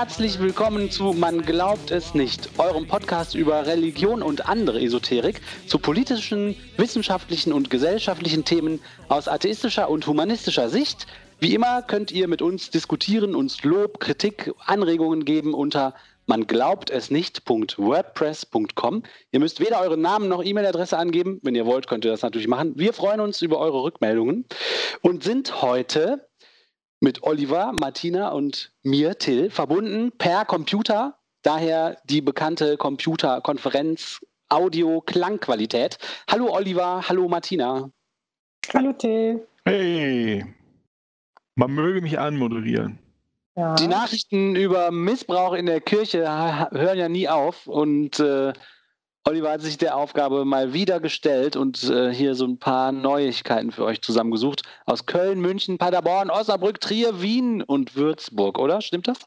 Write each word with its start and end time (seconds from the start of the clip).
Herzlich 0.00 0.40
willkommen 0.40 0.90
zu 0.90 1.12
Man 1.12 1.42
glaubt 1.42 1.90
es 1.90 2.14
nicht, 2.14 2.58
eurem 2.58 2.88
Podcast 2.88 3.34
über 3.34 3.66
Religion 3.66 4.22
und 4.22 4.48
andere 4.48 4.80
Esoterik, 4.80 5.42
zu 5.66 5.78
politischen, 5.78 6.56
wissenschaftlichen 6.78 7.52
und 7.52 7.68
gesellschaftlichen 7.68 8.46
Themen 8.46 8.80
aus 9.08 9.28
atheistischer 9.28 9.90
und 9.90 10.06
humanistischer 10.06 10.70
Sicht. 10.70 11.06
Wie 11.38 11.54
immer 11.54 11.82
könnt 11.82 12.12
ihr 12.12 12.28
mit 12.28 12.40
uns 12.40 12.70
diskutieren, 12.70 13.34
uns 13.34 13.62
Lob, 13.62 14.00
Kritik, 14.00 14.54
Anregungen 14.64 15.26
geben 15.26 15.52
unter 15.52 15.92
man 16.24 16.46
glaubt 16.46 16.88
es 16.88 17.10
nicht.wordpress.com. 17.10 19.02
Ihr 19.32 19.40
müsst 19.40 19.60
weder 19.60 19.82
euren 19.82 20.00
Namen 20.00 20.28
noch 20.28 20.42
E-Mail-Adresse 20.42 20.96
angeben. 20.96 21.40
Wenn 21.42 21.54
ihr 21.54 21.66
wollt, 21.66 21.88
könnt 21.88 22.06
ihr 22.06 22.10
das 22.10 22.22
natürlich 22.22 22.48
machen. 22.48 22.72
Wir 22.76 22.94
freuen 22.94 23.20
uns 23.20 23.42
über 23.42 23.58
eure 23.58 23.82
Rückmeldungen 23.82 24.46
und 25.02 25.24
sind 25.24 25.60
heute 25.60 26.29
mit 27.00 27.22
Oliver, 27.22 27.72
Martina 27.72 28.28
und 28.28 28.72
mir, 28.82 29.18
Till, 29.18 29.50
verbunden 29.50 30.12
per 30.12 30.44
Computer. 30.44 31.16
Daher 31.42 31.96
die 32.04 32.20
bekannte 32.20 32.76
Computerkonferenz 32.76 34.20
Audio-Klangqualität. 34.50 35.98
Hallo 36.30 36.54
Oliver, 36.54 37.08
hallo 37.08 37.28
Martina. 37.28 37.90
Hallo 38.74 38.92
Till. 38.92 39.46
Hey, 39.64 40.44
man 41.54 41.72
möge 41.72 42.02
mich 42.02 42.18
anmoderieren. 42.18 42.98
Ja. 43.56 43.74
Die 43.74 43.88
Nachrichten 43.88 44.54
über 44.54 44.90
Missbrauch 44.90 45.54
in 45.54 45.66
der 45.66 45.80
Kirche 45.80 46.20
hören 46.70 46.98
ja 46.98 47.08
nie 47.08 47.28
auf 47.28 47.66
und 47.66 48.20
äh, 48.20 48.52
Oliver 49.24 49.50
hat 49.50 49.60
sich 49.60 49.76
der 49.76 49.96
Aufgabe 49.96 50.44
mal 50.44 50.72
wieder 50.72 50.98
gestellt 50.98 51.54
und 51.54 51.84
äh, 51.84 52.12
hier 52.12 52.34
so 52.34 52.46
ein 52.46 52.58
paar 52.58 52.90
Neuigkeiten 52.90 53.70
für 53.70 53.84
euch 53.84 54.00
zusammengesucht. 54.00 54.62
Aus 54.86 55.06
Köln, 55.06 55.40
München, 55.40 55.76
Paderborn, 55.76 56.30
Osnabrück, 56.30 56.80
Trier, 56.80 57.20
Wien 57.20 57.62
und 57.62 57.96
Würzburg, 57.96 58.58
oder? 58.58 58.80
Stimmt 58.80 59.08
das? 59.08 59.18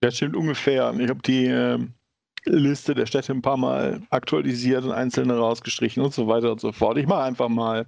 Das 0.00 0.16
stimmt 0.16 0.36
ungefähr. 0.36 0.94
Ich 0.98 1.08
habe 1.08 1.22
die 1.22 1.46
äh, 1.46 1.78
Liste 2.44 2.94
der 2.94 3.06
Städte 3.06 3.32
ein 3.32 3.42
paar 3.42 3.56
Mal 3.56 4.02
aktualisiert 4.10 4.84
und 4.84 4.92
einzelne 4.92 5.36
rausgestrichen 5.36 6.02
und 6.02 6.14
so 6.14 6.28
weiter 6.28 6.52
und 6.52 6.60
so 6.60 6.72
fort. 6.72 6.98
Ich 6.98 7.06
mache 7.06 7.22
einfach 7.22 7.48
mal. 7.48 7.86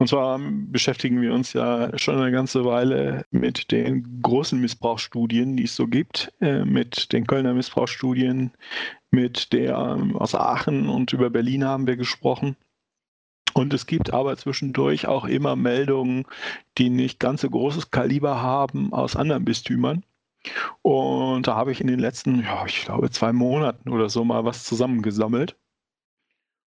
Und 0.00 0.08
zwar 0.08 0.38
beschäftigen 0.38 1.20
wir 1.20 1.34
uns 1.34 1.54
ja 1.54 1.96
schon 1.98 2.18
eine 2.18 2.30
ganze 2.30 2.64
Weile 2.64 3.24
mit 3.30 3.72
den 3.72 4.20
großen 4.22 4.60
Missbrauchsstudien, 4.60 5.56
die 5.56 5.64
es 5.64 5.74
so 5.74 5.88
gibt, 5.88 6.32
äh, 6.40 6.64
mit 6.64 7.12
den 7.12 7.26
Kölner 7.26 7.52
Missbrauchsstudien, 7.52 8.52
mit 9.10 9.52
der 9.52 9.76
ähm, 9.76 10.16
aus 10.16 10.34
Aachen 10.34 10.88
und 10.88 11.12
über 11.12 11.30
Berlin 11.30 11.64
haben 11.64 11.86
wir 11.86 11.96
gesprochen. 11.96 12.56
Und 13.54 13.74
es 13.74 13.86
gibt 13.86 14.12
aber 14.12 14.36
zwischendurch 14.36 15.06
auch 15.06 15.24
immer 15.24 15.56
Meldungen, 15.56 16.24
die 16.76 16.90
nicht 16.90 17.18
ganz 17.18 17.40
so 17.40 17.50
großes 17.50 17.90
Kaliber 17.90 18.40
haben 18.40 18.92
aus 18.92 19.16
anderen 19.16 19.44
Bistümern. 19.44 20.04
Und 20.82 21.46
da 21.46 21.56
habe 21.56 21.72
ich 21.72 21.80
in 21.80 21.88
den 21.88 21.98
letzten, 21.98 22.42
ja, 22.42 22.64
ich 22.66 22.84
glaube, 22.84 23.10
zwei 23.10 23.32
Monaten 23.32 23.90
oder 23.90 24.08
so 24.08 24.24
mal 24.24 24.44
was 24.44 24.64
zusammengesammelt. 24.64 25.56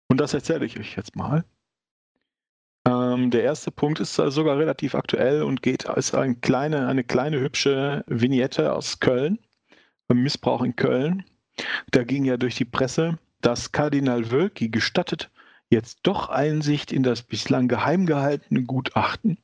Und 0.08 0.22
das 0.22 0.34
erzähle 0.34 0.66
ich 0.66 0.80
euch 0.80 0.96
jetzt 0.96 1.16
mal. 1.16 1.44
Ähm, 2.88 3.32
der 3.32 3.44
erste 3.44 3.72
Punkt 3.72 4.00
ist 4.00 4.16
sogar 4.16 4.58
relativ 4.58 4.96
aktuell 4.96 5.44
und 5.44 5.62
geht 5.62 5.88
als 5.88 6.14
eine 6.14 6.36
kleine, 6.36 6.88
eine 6.88 7.04
kleine 7.04 7.40
hübsche 7.40 8.06
Vignette 8.08 8.74
aus 8.74 9.00
Köln, 9.00 9.40
Missbrauch 10.08 10.64
in 10.64 10.76
Köln. 10.76 11.26
Da 11.92 12.04
ging 12.04 12.26
ja 12.26 12.38
durch 12.38 12.56
die 12.56 12.66
Presse, 12.66 13.18
dass 13.42 13.72
Kardinal 13.72 14.32
Wölki 14.32 14.70
gestattet 14.70 15.30
jetzt 15.70 16.00
doch 16.04 16.30
Einsicht 16.30 16.92
in 16.92 17.04
das 17.04 17.24
bislang 17.24 17.68
geheim 17.68 18.06
gehaltene 18.06 18.64
Gutachten. 18.64 19.38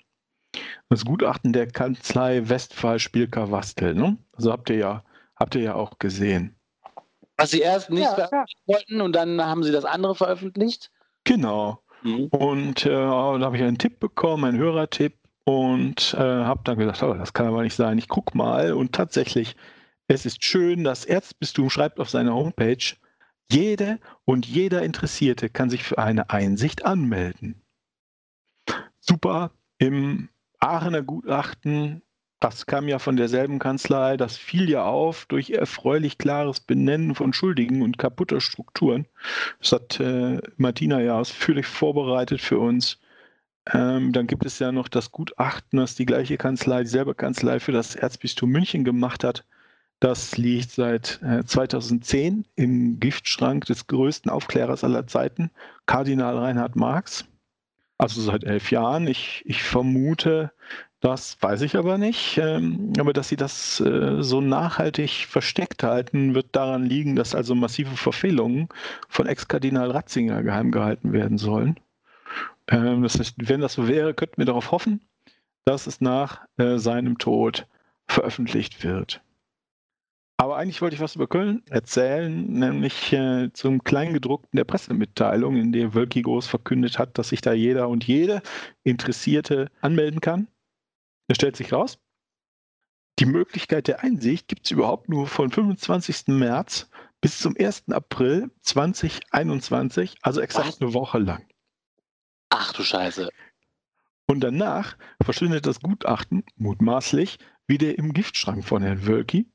Das 0.89 1.05
Gutachten 1.05 1.53
der 1.53 1.67
Kanzlei 1.67 2.47
Westphal 2.47 2.99
Spielker 2.99 3.51
Wastel. 3.51 3.95
Ne? 3.95 4.17
Also 4.33 4.51
habt 4.51 4.69
ihr 4.69 4.77
ja, 4.77 5.03
habt 5.35 5.55
ihr 5.55 5.61
ja 5.61 5.75
auch 5.75 5.97
gesehen. 5.99 6.55
Was 7.37 7.51
sie 7.51 7.61
erst 7.61 7.89
nicht 7.89 8.03
ja, 8.03 8.13
veröffentlichen 8.13 8.61
ja. 8.67 8.73
wollten 8.73 9.01
und 9.01 9.15
dann 9.15 9.41
haben 9.43 9.63
sie 9.63 9.71
das 9.71 9.85
andere 9.85 10.15
veröffentlicht? 10.15 10.91
Genau. 11.23 11.79
Mhm. 12.03 12.27
Und 12.27 12.85
äh, 12.85 12.89
da 12.89 13.39
habe 13.39 13.57
ich 13.57 13.63
einen 13.63 13.79
Tipp 13.79 13.99
bekommen, 13.99 14.45
einen 14.45 14.59
Hörertipp 14.59 15.17
und 15.45 16.13
äh, 16.13 16.19
habe 16.19 16.61
dann 16.63 16.77
gesagt, 16.77 17.01
oh, 17.01 17.13
das 17.13 17.33
kann 17.33 17.47
aber 17.47 17.63
nicht 17.63 17.75
sein, 17.75 17.97
ich 17.97 18.07
gucke 18.07 18.37
mal. 18.37 18.73
Und 18.73 18.93
tatsächlich 18.93 19.55
es 20.07 20.25
ist 20.25 20.43
schön, 20.43 20.83
das 20.83 21.05
Erzbistum 21.05 21.69
schreibt 21.69 21.99
auf 21.99 22.09
seiner 22.09 22.33
Homepage, 22.33 22.95
jede 23.51 23.99
und 24.25 24.45
jeder 24.45 24.83
Interessierte 24.83 25.49
kann 25.49 25.69
sich 25.69 25.83
für 25.83 25.97
eine 25.97 26.29
Einsicht 26.29 26.85
anmelden. 26.85 27.61
Super, 28.99 29.51
im 29.77 30.29
Aachener 30.59 31.03
Gutachten, 31.03 32.01
das 32.39 32.65
kam 32.65 32.87
ja 32.87 32.99
von 32.99 33.15
derselben 33.15 33.59
Kanzlei, 33.59 34.17
das 34.17 34.37
fiel 34.37 34.69
ja 34.69 34.85
auf 34.85 35.25
durch 35.27 35.49
erfreulich 35.51 36.17
klares 36.17 36.59
Benennen 36.59 37.15
von 37.15 37.31
Schuldigen 37.31 37.81
und 37.81 37.97
kaputter 37.97 38.41
Strukturen. 38.41 39.05
Das 39.59 39.71
hat 39.71 39.99
äh, 39.99 40.41
Martina 40.57 41.01
ja 41.01 41.17
ausführlich 41.17 41.67
vorbereitet 41.67 42.41
für 42.41 42.59
uns. 42.59 42.99
Ähm, 43.71 44.11
dann 44.11 44.27
gibt 44.27 44.45
es 44.45 44.59
ja 44.59 44.73
noch 44.73 44.89
das 44.89 45.11
Gutachten, 45.11 45.79
das 45.79 45.95
die 45.95 46.05
gleiche 46.05 46.37
Kanzlei, 46.37 46.83
dieselbe 46.83 47.15
Kanzlei 47.15 47.61
für 47.61 47.71
das 47.71 47.95
Erzbistum 47.95 48.49
München 48.49 48.83
gemacht 48.83 49.23
hat. 49.23 49.45
Das 50.03 50.35
liegt 50.35 50.71
seit 50.71 51.21
2010 51.45 52.43
äh, 52.57 52.61
im 52.61 52.99
Giftschrank 52.99 53.63
des 53.67 53.87
größten 53.87 54.29
Aufklärers 54.29 54.83
aller 54.83 55.07
Zeiten, 55.07 55.49
Kardinal 55.85 56.37
Reinhard 56.37 56.75
Marx. 56.75 57.23
Also 57.97 58.19
seit 58.19 58.43
elf 58.43 58.69
Jahren. 58.69 59.07
Ich, 59.07 59.43
ich 59.45 59.63
vermute, 59.63 60.51
das 60.99 61.41
weiß 61.41 61.61
ich 61.61 61.77
aber 61.77 61.97
nicht. 61.97 62.37
Ähm, 62.37 62.91
aber 62.99 63.13
dass 63.13 63.29
sie 63.29 63.37
das 63.37 63.79
äh, 63.79 64.21
so 64.21 64.41
nachhaltig 64.41 65.25
versteckt 65.25 65.83
halten, 65.83 66.35
wird 66.35 66.47
daran 66.51 66.83
liegen, 66.83 67.15
dass 67.15 67.33
also 67.33 67.55
massive 67.55 67.95
Verfehlungen 67.95 68.67
von 69.07 69.25
Ex-Kardinal 69.25 69.89
Ratzinger 69.91 70.43
geheim 70.43 70.71
gehalten 70.71 71.13
werden 71.13 71.37
sollen. 71.37 71.79
Ähm, 72.67 73.03
das 73.03 73.17
heißt, 73.17 73.35
wenn 73.37 73.61
das 73.61 73.71
so 73.71 73.87
wäre, 73.87 74.13
könnten 74.13 74.39
wir 74.39 74.47
darauf 74.47 74.71
hoffen, 74.71 74.99
dass 75.63 75.87
es 75.87 76.01
nach 76.01 76.41
äh, 76.57 76.77
seinem 76.77 77.19
Tod 77.19 77.67
veröffentlicht 78.05 78.83
wird. 78.83 79.22
Aber 80.37 80.57
eigentlich 80.57 80.81
wollte 80.81 80.95
ich 80.95 81.01
was 81.01 81.15
über 81.15 81.27
Köln 81.27 81.63
erzählen, 81.69 82.45
nämlich 82.51 83.13
äh, 83.13 83.51
zum 83.53 83.83
Kleingedruckten 83.83 84.57
der 84.57 84.65
Pressemitteilung, 84.65 85.55
in 85.57 85.71
der 85.71 85.93
Wölki 85.93 86.21
groß 86.21 86.47
verkündet 86.47 86.97
hat, 86.97 87.17
dass 87.17 87.29
sich 87.29 87.41
da 87.41 87.53
jeder 87.53 87.87
und 87.87 88.05
jede 88.05 88.41
Interessierte 88.83 89.69
anmelden 89.81 90.21
kann. 90.21 90.47
Es 91.27 91.37
stellt 91.37 91.55
sich 91.55 91.71
raus, 91.71 91.99
die 93.19 93.25
Möglichkeit 93.25 93.87
der 93.87 94.01
Einsicht 94.01 94.47
gibt 94.47 94.65
es 94.65 94.71
überhaupt 94.71 95.07
nur 95.07 95.27
von 95.27 95.51
25. 95.51 96.27
März 96.27 96.89
bis 97.21 97.39
zum 97.39 97.55
1. 97.57 97.89
April 97.91 98.49
2021, 98.61 100.15
also 100.23 100.41
exakt 100.41 100.81
eine 100.81 100.93
Woche 100.93 101.19
lang. 101.19 101.45
Ach 102.49 102.73
du 102.73 102.83
Scheiße. 102.83 103.29
Und 104.25 104.41
danach 104.41 104.97
verschwindet 105.21 105.67
das 105.67 105.79
Gutachten 105.79 106.43
mutmaßlich 106.55 107.37
wieder 107.67 107.97
im 107.97 108.13
Giftschrank 108.13 108.65
von 108.65 108.81
Herrn 108.81 109.05
Wölki 109.05 109.47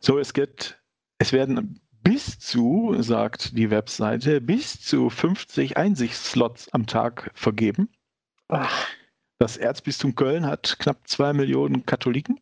so, 0.00 0.18
es 0.18 0.32
gibt, 0.32 0.80
es 1.18 1.32
werden 1.32 1.80
bis 2.02 2.38
zu, 2.38 2.94
sagt 3.00 3.56
die 3.56 3.70
Webseite, 3.70 4.40
bis 4.40 4.80
zu 4.80 5.10
50 5.10 5.76
Einsichtsslots 5.76 6.72
am 6.72 6.86
Tag 6.86 7.30
vergeben. 7.34 7.90
Ach. 8.48 8.86
Das 9.38 9.56
Erzbistum 9.56 10.14
Köln 10.14 10.46
hat 10.46 10.78
knapp 10.78 11.06
zwei 11.06 11.32
Millionen 11.32 11.86
Katholiken. 11.86 12.40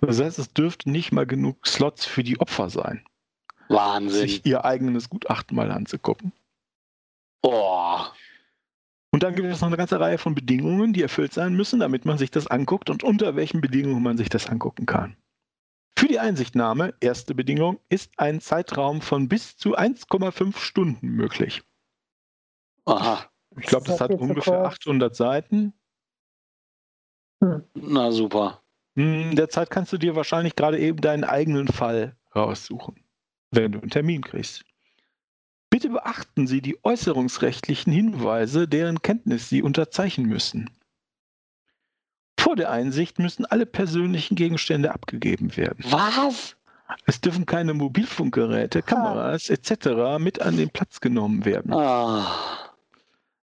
Das 0.00 0.20
heißt, 0.20 0.38
es 0.38 0.52
dürfte 0.52 0.90
nicht 0.90 1.12
mal 1.12 1.26
genug 1.26 1.66
Slots 1.66 2.06
für 2.06 2.22
die 2.22 2.40
Opfer 2.40 2.70
sein. 2.70 3.04
Wahnsinn. 3.68 4.20
Sich 4.20 4.46
ihr 4.46 4.64
eigenes 4.64 5.08
Gutachten 5.10 5.56
mal 5.56 5.70
anzugucken. 5.70 6.32
Boah. 7.42 8.12
Und 9.12 9.22
dann 9.22 9.34
gibt 9.34 9.48
es 9.48 9.60
noch 9.60 9.68
eine 9.68 9.76
ganze 9.76 10.00
Reihe 10.00 10.18
von 10.18 10.34
Bedingungen, 10.34 10.92
die 10.92 11.02
erfüllt 11.02 11.32
sein 11.32 11.54
müssen, 11.54 11.80
damit 11.80 12.04
man 12.04 12.18
sich 12.18 12.30
das 12.30 12.46
anguckt 12.46 12.90
und 12.90 13.02
unter 13.02 13.36
welchen 13.36 13.60
Bedingungen 13.60 14.02
man 14.02 14.16
sich 14.16 14.28
das 14.28 14.48
angucken 14.48 14.86
kann. 14.86 15.16
Für 16.00 16.08
die 16.08 16.18
Einsichtnahme, 16.18 16.94
erste 17.00 17.34
Bedingung, 17.34 17.78
ist 17.90 18.10
ein 18.16 18.40
Zeitraum 18.40 19.02
von 19.02 19.28
bis 19.28 19.58
zu 19.58 19.76
1,5 19.76 20.56
Stunden 20.56 21.08
möglich. 21.08 21.62
Aha. 22.86 23.26
Ich 23.58 23.66
glaube, 23.66 23.84
das, 23.84 23.98
das 23.98 24.08
hat 24.08 24.18
ungefähr 24.18 24.64
800 24.64 25.14
Seiten. 25.14 25.74
Hm. 27.42 27.64
Na 27.74 28.10
super. 28.12 28.62
In 28.94 29.36
der 29.36 29.50
Zeit 29.50 29.68
kannst 29.68 29.92
du 29.92 29.98
dir 29.98 30.16
wahrscheinlich 30.16 30.56
gerade 30.56 30.78
eben 30.78 31.02
deinen 31.02 31.24
eigenen 31.24 31.68
Fall 31.68 32.16
raussuchen, 32.34 33.04
wenn 33.50 33.72
du 33.72 33.80
einen 33.80 33.90
Termin 33.90 34.22
kriegst. 34.22 34.64
Bitte 35.68 35.90
beachten 35.90 36.46
Sie 36.46 36.62
die 36.62 36.82
äußerungsrechtlichen 36.82 37.92
Hinweise, 37.92 38.66
deren 38.66 39.02
Kenntnis 39.02 39.50
Sie 39.50 39.60
unterzeichnen 39.60 40.26
müssen. 40.26 40.70
Vor 42.40 42.56
der 42.56 42.70
Einsicht 42.70 43.18
müssen 43.18 43.44
alle 43.44 43.66
persönlichen 43.66 44.34
Gegenstände 44.34 44.94
abgegeben 44.94 45.58
werden. 45.58 45.84
Was? 45.90 46.56
Es 47.04 47.20
dürfen 47.20 47.44
keine 47.44 47.74
Mobilfunkgeräte, 47.74 48.80
Kameras 48.80 49.50
etc. 49.50 50.18
mit 50.18 50.40
an 50.40 50.56
den 50.56 50.70
Platz 50.70 51.02
genommen 51.02 51.44
werden. 51.44 51.70
Ah. 51.74 52.26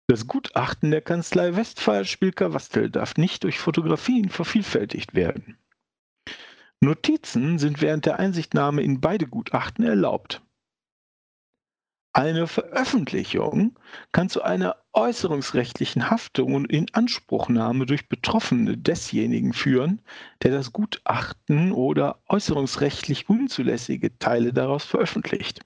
Das 0.07 0.29
Gutachten 0.29 0.93
der 0.93 1.01
Kanzlei 1.01 1.57
Westphal 1.57 2.05
Spielker 2.05 2.55
Wastel 2.55 2.89
darf 2.89 3.17
nicht 3.17 3.43
durch 3.43 3.59
Fotografien 3.59 4.29
vervielfältigt 4.29 5.15
werden. 5.15 5.59
Notizen 6.79 7.59
sind 7.59 7.83
während 7.83 8.07
der 8.07 8.21
Einsichtnahme 8.21 8.83
in 8.83 9.01
beide 9.01 9.27
Gutachten 9.27 9.85
erlaubt. 9.85 10.41
Eine 12.13 12.47
Veröffentlichung 12.47 13.77
kann 14.13 14.29
zu 14.29 14.43
einer 14.43 14.77
äußerungsrechtlichen 14.95 16.11
Haftung 16.11 16.55
und 16.55 16.71
Inanspruchnahme 16.71 17.87
durch 17.87 18.09
Betroffene 18.09 18.77
desjenigen 18.77 19.53
führen, 19.53 20.01
der 20.43 20.53
das 20.53 20.73
Gutachten 20.73 21.73
oder 21.73 22.21
äußerungsrechtlich 22.29 23.29
unzulässige 23.29 24.17
Teile 24.19 24.53
daraus 24.53 24.85
veröffentlicht. 24.85 25.61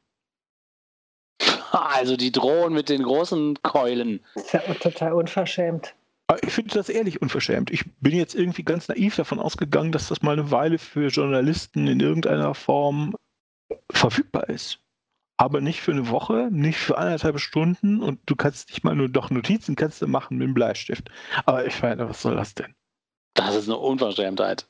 Also 1.70 2.16
die 2.16 2.32
drohen 2.32 2.72
mit 2.72 2.88
den 2.88 3.02
großen 3.02 3.62
Keulen. 3.62 4.20
Das 4.34 4.44
ist 4.44 4.52
ja 4.54 4.60
total 4.75 5.12
unverschämt. 5.12 5.94
Ich 6.42 6.52
finde 6.52 6.75
das 6.75 6.88
ehrlich 6.88 7.22
unverschämt. 7.22 7.70
Ich 7.70 7.84
bin 8.00 8.14
jetzt 8.14 8.34
irgendwie 8.34 8.62
ganz 8.62 8.88
naiv 8.88 9.16
davon 9.16 9.38
ausgegangen, 9.38 9.92
dass 9.92 10.08
das 10.08 10.22
mal 10.22 10.32
eine 10.32 10.50
Weile 10.50 10.78
für 10.78 11.08
Journalisten 11.08 11.86
in 11.86 12.00
irgendeiner 12.00 12.54
Form 12.54 13.14
verfügbar 13.90 14.48
ist 14.48 14.80
aber 15.38 15.61
nicht 15.61 15.81
für 15.81 15.93
eine 15.93 16.11
Woche, 16.11 16.49
nicht 16.50 16.79
für 16.79 16.99
anderthalb 16.99 17.38
Stunden 17.38 18.02
und 18.02 18.20
du 18.26 18.37
kannst 18.37 18.69
nicht 18.70 18.85
mal 18.85 18.94
nur 18.94 19.08
doch 19.08 19.31
Notizen 19.31 19.76
kannst 19.76 20.02
du 20.02 20.08
machen 20.08 20.37
mit 20.37 20.49
dem 20.49 20.55
Bleistift. 20.55 21.11
Aber 21.46 21.64
ich 21.64 21.81
meine, 21.81 22.08
was 22.08 22.20
soll 22.20 22.37
das 22.37 22.55
denn? 22.55 22.75
Das 23.35 23.55
ist 23.55 23.69
eine 23.69 23.79
Unverschämtheit. 23.79 24.69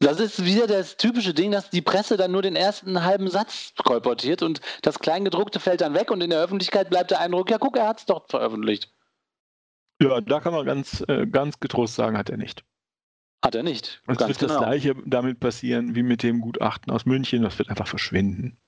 Das 0.00 0.18
ist 0.18 0.44
wieder 0.44 0.66
das 0.66 0.96
typische 0.96 1.32
Ding, 1.32 1.52
dass 1.52 1.70
die 1.70 1.80
Presse 1.80 2.16
dann 2.16 2.32
nur 2.32 2.42
den 2.42 2.56
ersten 2.56 3.04
halben 3.04 3.30
Satz 3.30 3.72
kolportiert 3.84 4.42
und 4.42 4.60
das 4.82 4.98
Kleingedruckte 4.98 5.60
fällt 5.60 5.80
dann 5.80 5.94
weg 5.94 6.10
und 6.10 6.20
in 6.20 6.30
der 6.30 6.40
Öffentlichkeit 6.40 6.90
bleibt 6.90 7.12
der 7.12 7.20
Eindruck, 7.20 7.50
ja 7.50 7.58
guck, 7.58 7.76
er 7.76 7.86
hat 7.86 8.00
es 8.00 8.06
doch 8.06 8.26
veröffentlicht. 8.28 8.92
Ja, 10.02 10.20
da 10.20 10.40
kann 10.40 10.52
man 10.52 10.66
ganz, 10.66 11.04
äh, 11.06 11.26
ganz 11.26 11.60
getrost 11.60 11.94
sagen, 11.94 12.18
hat 12.18 12.28
er 12.28 12.36
nicht. 12.36 12.64
Hat 13.44 13.54
er 13.54 13.62
nicht. 13.62 14.02
Es 14.08 14.18
wird 14.18 14.38
genau. 14.38 14.52
das 14.54 14.62
gleiche 14.62 14.96
damit 15.06 15.38
passieren 15.38 15.94
wie 15.94 16.02
mit 16.02 16.24
dem 16.24 16.40
Gutachten 16.40 16.92
aus 16.92 17.06
München, 17.06 17.42
das 17.42 17.58
wird 17.58 17.68
einfach 17.68 17.86
verschwinden. 17.86 18.58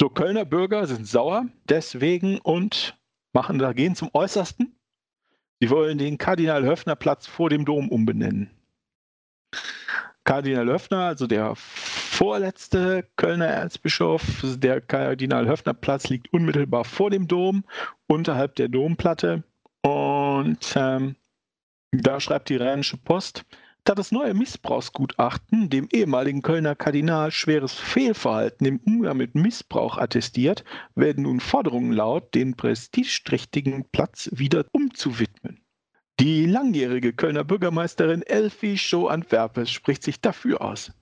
So, 0.00 0.08
Kölner 0.08 0.46
Bürger 0.46 0.86
sind 0.86 1.06
sauer 1.06 1.44
deswegen 1.68 2.38
und 2.38 2.96
machen 3.34 3.58
da 3.58 3.74
gehen 3.74 3.94
zum 3.94 4.08
Äußersten. 4.14 4.74
Sie 5.60 5.68
wollen 5.68 5.98
den 5.98 6.16
Kardinal-Höffner-Platz 6.16 7.26
vor 7.26 7.50
dem 7.50 7.66
Dom 7.66 7.90
umbenennen. 7.90 8.48
Kardinal 10.24 10.68
Höffner, 10.68 11.00
also 11.00 11.26
der 11.26 11.52
vorletzte 11.54 13.10
Kölner 13.16 13.48
Erzbischof, 13.48 14.22
der 14.42 14.80
Kardinal-Höffner-Platz 14.80 16.08
liegt 16.08 16.32
unmittelbar 16.32 16.86
vor 16.86 17.10
dem 17.10 17.28
Dom, 17.28 17.64
unterhalb 18.06 18.54
der 18.54 18.68
Domplatte. 18.68 19.44
Und 19.82 20.72
ähm, 20.76 21.14
da 21.92 22.20
schreibt 22.20 22.48
die 22.48 22.56
Rheinische 22.56 22.96
Post, 22.96 23.44
da 23.84 23.94
das 23.94 24.12
neue 24.12 24.34
Missbrauchsgutachten 24.34 25.70
dem 25.70 25.88
ehemaligen 25.90 26.42
Kölner 26.42 26.74
Kardinal 26.74 27.30
schweres 27.30 27.74
Fehlverhalten 27.74 28.66
im 28.66 28.80
Umgang 28.86 29.16
mit 29.16 29.34
Missbrauch 29.34 29.98
attestiert, 29.98 30.64
werden 30.94 31.24
nun 31.24 31.40
Forderungen 31.40 31.92
laut, 31.92 32.34
den 32.34 32.54
prestigeträchtigen 32.56 33.84
Platz 33.90 34.28
wieder 34.32 34.64
umzuwidmen. 34.72 35.60
Die 36.20 36.46
langjährige 36.46 37.12
Kölner 37.14 37.44
Bürgermeisterin 37.44 38.22
Elfie 38.22 38.76
Show-Antwerpes 38.76 39.70
spricht 39.70 40.02
sich 40.02 40.20
dafür 40.20 40.60
aus. 40.60 40.92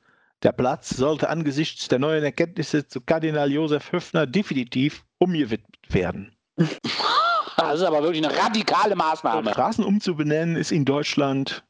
Der 0.45 0.53
Platz 0.53 0.91
sollte 0.91 1.29
angesichts 1.29 1.89
der 1.89 1.99
neuen 1.99 2.23
Erkenntnisse 2.23 2.87
zu 2.87 3.01
Kardinal 3.01 3.51
Josef 3.51 3.91
Höfner 3.91 4.27
definitiv 4.27 5.05
umgewidmet 5.19 5.77
werden. 5.89 6.37
Das 7.57 7.81
ist 7.81 7.83
aber 7.83 8.05
wirklich 8.05 8.25
eine 8.25 8.37
radikale 8.37 8.95
Maßnahme. 8.95 9.51
Straßen 9.51 9.85
umzubenennen 9.85 10.55
ist 10.55 10.71
in 10.71 10.85
Deutschland 10.85 11.65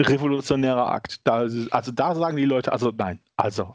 revolutionärer 0.00 0.90
Akt. 0.90 1.20
Da, 1.24 1.46
also 1.70 1.92
da 1.92 2.14
sagen 2.14 2.36
die 2.36 2.44
Leute, 2.44 2.72
also 2.72 2.92
nein, 2.96 3.20
also, 3.36 3.74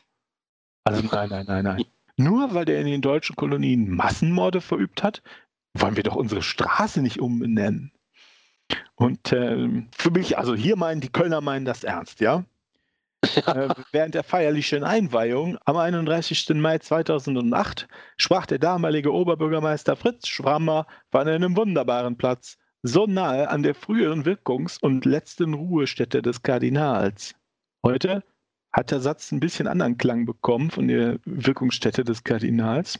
also 0.84 1.02
nein, 1.12 1.30
nein, 1.30 1.46
nein, 1.48 1.64
nein. 1.64 1.86
Nur 2.18 2.54
weil 2.54 2.66
der 2.66 2.80
in 2.80 2.88
den 2.88 3.02
deutschen 3.02 3.36
Kolonien 3.36 3.90
Massenmorde 3.90 4.62
verübt 4.62 5.04
hat, 5.04 5.22
wollen 5.74 5.96
wir 5.96 6.04
doch 6.04 6.16
unsere 6.16 6.42
Straße 6.42 7.02
nicht 7.02 7.20
umbenennen. 7.20 7.92
Und 8.96 9.34
ähm, 9.34 9.90
für 9.92 10.12
mich, 10.12 10.38
also 10.38 10.56
hier 10.56 10.78
meinen 10.78 11.02
die 11.02 11.12
Kölner 11.12 11.42
meinen 11.42 11.66
das 11.66 11.84
ernst, 11.84 12.22
ja? 12.22 12.46
äh, 13.36 13.70
während 13.92 14.16
der 14.16 14.24
feierlichen 14.24 14.84
Einweihung 14.84 15.58
am 15.66 15.78
31. 15.78 16.50
Mai 16.56 16.78
2008 16.78 17.88
sprach 18.18 18.46
der 18.46 18.60
damalige 18.60 19.14
Oberbürgermeister 19.14 19.96
Fritz 19.96 20.28
Schwammer 20.28 20.86
von 21.12 21.28
einem 21.28 21.58
wunderbaren 21.58 22.18
Platz, 22.18 22.58
so 22.88 23.08
nahe 23.08 23.50
an 23.50 23.64
der 23.64 23.74
früheren 23.74 24.26
Wirkungs- 24.26 24.78
und 24.80 25.06
letzten 25.06 25.56
Ruhestätte 25.56 26.22
des 26.22 26.44
Kardinals. 26.44 27.34
Heute 27.84 28.24
hat 28.72 28.92
der 28.92 29.00
Satz 29.00 29.32
ein 29.32 29.40
bisschen 29.40 29.66
anderen 29.66 29.98
Klang 29.98 30.28
bekommen 30.28 30.70
von 30.70 30.88
der 30.88 31.18
Wirkungsstätte 31.26 32.04
des 32.04 32.24
Kardinals. 32.24 33.00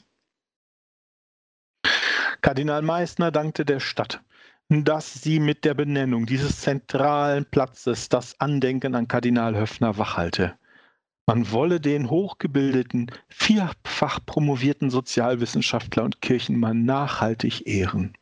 Kardinal 2.40 2.82
Meissner 2.82 3.30
dankte 3.30 3.64
der 3.64 3.78
Stadt, 3.78 4.20
dass 4.68 5.22
sie 5.22 5.38
mit 5.38 5.64
der 5.64 5.74
Benennung 5.74 6.26
dieses 6.26 6.62
zentralen 6.62 7.44
Platzes 7.44 8.08
das 8.08 8.40
Andenken 8.40 8.96
an 8.96 9.06
Kardinal 9.06 9.54
Höffner 9.54 9.98
wachhalte. 9.98 10.58
Man 11.26 11.52
wolle 11.52 11.80
den 11.80 12.10
hochgebildeten, 12.10 13.12
vierfach 13.28 14.18
promovierten 14.26 14.90
Sozialwissenschaftler 14.90 16.02
und 16.02 16.20
Kirchenmann 16.22 16.84
nachhaltig 16.84 17.68
ehren. 17.68 18.16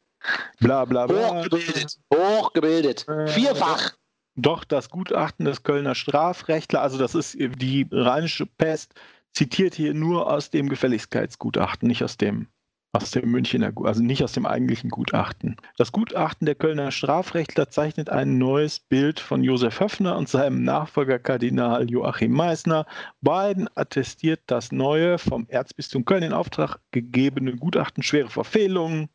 Bla 0.61 0.85
bla 0.85 1.07
bla. 1.07 1.37
Hochgebildet. 1.37 1.99
Hochgebildet. 2.13 3.09
Äh, 3.09 3.27
Vierfach. 3.29 3.95
Doch 4.37 4.65
das 4.65 4.89
Gutachten 4.89 5.45
des 5.45 5.63
Kölner 5.63 5.95
Strafrechtler, 5.95 6.83
also 6.83 6.99
das 6.99 7.15
ist 7.15 7.37
die 7.39 7.87
rheinische 7.91 8.47
Pest, 8.47 8.95
zitiert 9.33 9.75
hier 9.75 9.95
nur 9.95 10.31
aus 10.31 10.51
dem 10.51 10.69
Gefälligkeitsgutachten, 10.69 11.87
nicht 11.87 12.03
aus 12.03 12.17
dem 12.17 12.49
aus 12.95 13.11
dem 13.11 13.31
Münchner, 13.31 13.73
also 13.83 14.03
nicht 14.03 14.23
aus 14.23 14.33
dem 14.33 14.47
eigentlichen 14.47 14.89
Gutachten. 14.89 15.57
Das 15.77 15.91
Gutachten 15.91 16.47
der 16.47 16.55
Kölner 16.55 16.93
Strafrechtler 16.93 17.69
zeichnet 17.69 18.09
ein 18.09 18.39
neues 18.39 18.79
Bild 18.79 19.19
von 19.19 19.43
Josef 19.43 19.81
Höffner 19.81 20.17
und 20.17 20.29
seinem 20.29 20.63
Nachfolger 20.63 21.19
Kardinal 21.19 21.91
Joachim 21.91 22.31
Meissner. 22.31 22.87
Beiden 23.21 23.69
attestiert 23.75 24.43
das 24.47 24.71
neue 24.71 25.19
vom 25.19 25.47
Erzbistum 25.49 26.05
Köln 26.05 26.23
in 26.23 26.33
Auftrag 26.33 26.79
gegebene 26.93 27.57
Gutachten 27.57 28.05
schwere 28.05 28.31
Verfehlungen, 28.31 29.09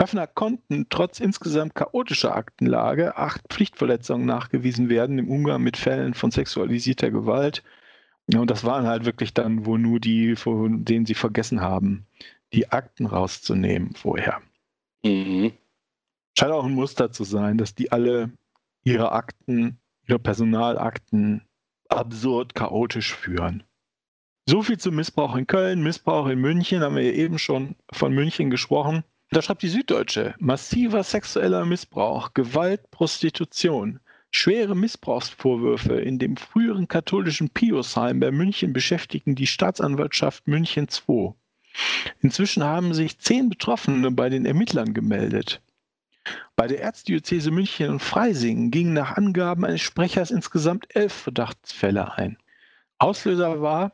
Höffner 0.00 0.26
konnten 0.26 0.86
trotz 0.88 1.20
insgesamt 1.20 1.74
chaotischer 1.74 2.34
Aktenlage 2.34 3.18
acht 3.18 3.42
Pflichtverletzungen 3.50 4.26
nachgewiesen 4.26 4.88
werden 4.88 5.18
im 5.18 5.28
Umgang 5.28 5.62
mit 5.62 5.76
Fällen 5.76 6.14
von 6.14 6.30
sexualisierter 6.30 7.10
Gewalt. 7.10 7.62
Ja, 8.26 8.40
und 8.40 8.50
das 8.50 8.64
waren 8.64 8.86
halt 8.86 9.04
wirklich 9.04 9.34
dann 9.34 9.66
wohl 9.66 9.78
nur 9.78 10.00
die, 10.00 10.36
von 10.36 10.86
denen 10.86 11.04
sie 11.04 11.14
vergessen 11.14 11.60
haben, 11.60 12.06
die 12.54 12.70
Akten 12.70 13.04
rauszunehmen 13.04 13.94
vorher. 13.94 14.40
Mhm. 15.04 15.52
Scheint 16.38 16.52
auch 16.52 16.64
ein 16.64 16.74
Muster 16.74 17.12
zu 17.12 17.24
sein, 17.24 17.58
dass 17.58 17.74
die 17.74 17.92
alle 17.92 18.32
ihre 18.82 19.12
Akten, 19.12 19.78
ihre 20.06 20.18
Personalakten 20.18 21.42
absurd 21.90 22.54
chaotisch 22.54 23.14
führen. 23.14 23.64
So 24.48 24.62
viel 24.62 24.78
zum 24.78 24.96
Missbrauch 24.96 25.36
in 25.36 25.46
Köln, 25.46 25.82
Missbrauch 25.82 26.28
in 26.28 26.40
München, 26.40 26.80
haben 26.80 26.96
wir 26.96 27.14
eben 27.14 27.38
schon 27.38 27.76
von 27.92 28.14
München 28.14 28.48
gesprochen. 28.48 29.04
Da 29.32 29.42
schreibt 29.42 29.62
die 29.62 29.68
Süddeutsche, 29.68 30.34
massiver 30.40 31.04
sexueller 31.04 31.64
Missbrauch, 31.64 32.34
Gewalt, 32.34 32.90
Prostitution, 32.90 34.00
schwere 34.32 34.74
Missbrauchsvorwürfe 34.74 36.00
in 36.00 36.18
dem 36.18 36.36
früheren 36.36 36.88
katholischen 36.88 37.48
Piusheim 37.50 38.18
bei 38.18 38.32
München 38.32 38.72
beschäftigen 38.72 39.36
die 39.36 39.46
Staatsanwaltschaft 39.46 40.48
München 40.48 40.88
II. 41.08 41.34
Inzwischen 42.20 42.64
haben 42.64 42.92
sich 42.92 43.20
zehn 43.20 43.48
Betroffene 43.48 44.10
bei 44.10 44.30
den 44.30 44.46
Ermittlern 44.46 44.94
gemeldet. 44.94 45.62
Bei 46.56 46.66
der 46.66 46.80
Erzdiözese 46.80 47.52
München 47.52 47.88
und 47.88 48.00
Freising 48.00 48.72
gingen 48.72 48.94
nach 48.94 49.16
Angaben 49.16 49.64
eines 49.64 49.80
Sprechers 49.80 50.32
insgesamt 50.32 50.88
elf 50.96 51.12
Verdachtsfälle 51.12 52.14
ein. 52.14 52.36
Auslöser 52.98 53.62
war 53.62 53.92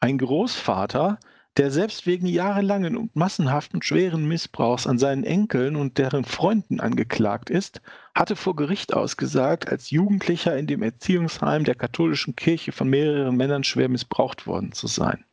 ein 0.00 0.16
Großvater, 0.16 1.20
der 1.58 1.72
selbst 1.72 2.06
wegen 2.06 2.26
jahrelangen 2.26 2.96
und 2.96 3.16
massenhaften 3.16 3.82
schweren 3.82 4.28
Missbrauchs 4.28 4.86
an 4.86 4.96
seinen 4.98 5.24
Enkeln 5.24 5.74
und 5.74 5.98
deren 5.98 6.24
Freunden 6.24 6.78
angeklagt 6.78 7.50
ist, 7.50 7.82
hatte 8.14 8.36
vor 8.36 8.54
Gericht 8.54 8.94
ausgesagt, 8.94 9.68
als 9.68 9.90
Jugendlicher 9.90 10.56
in 10.56 10.68
dem 10.68 10.82
Erziehungsheim 10.82 11.64
der 11.64 11.74
katholischen 11.74 12.36
Kirche 12.36 12.70
von 12.70 12.88
mehreren 12.88 13.36
Männern 13.36 13.64
schwer 13.64 13.88
missbraucht 13.88 14.46
worden 14.46 14.70
zu 14.70 14.86
sein. 14.86 15.24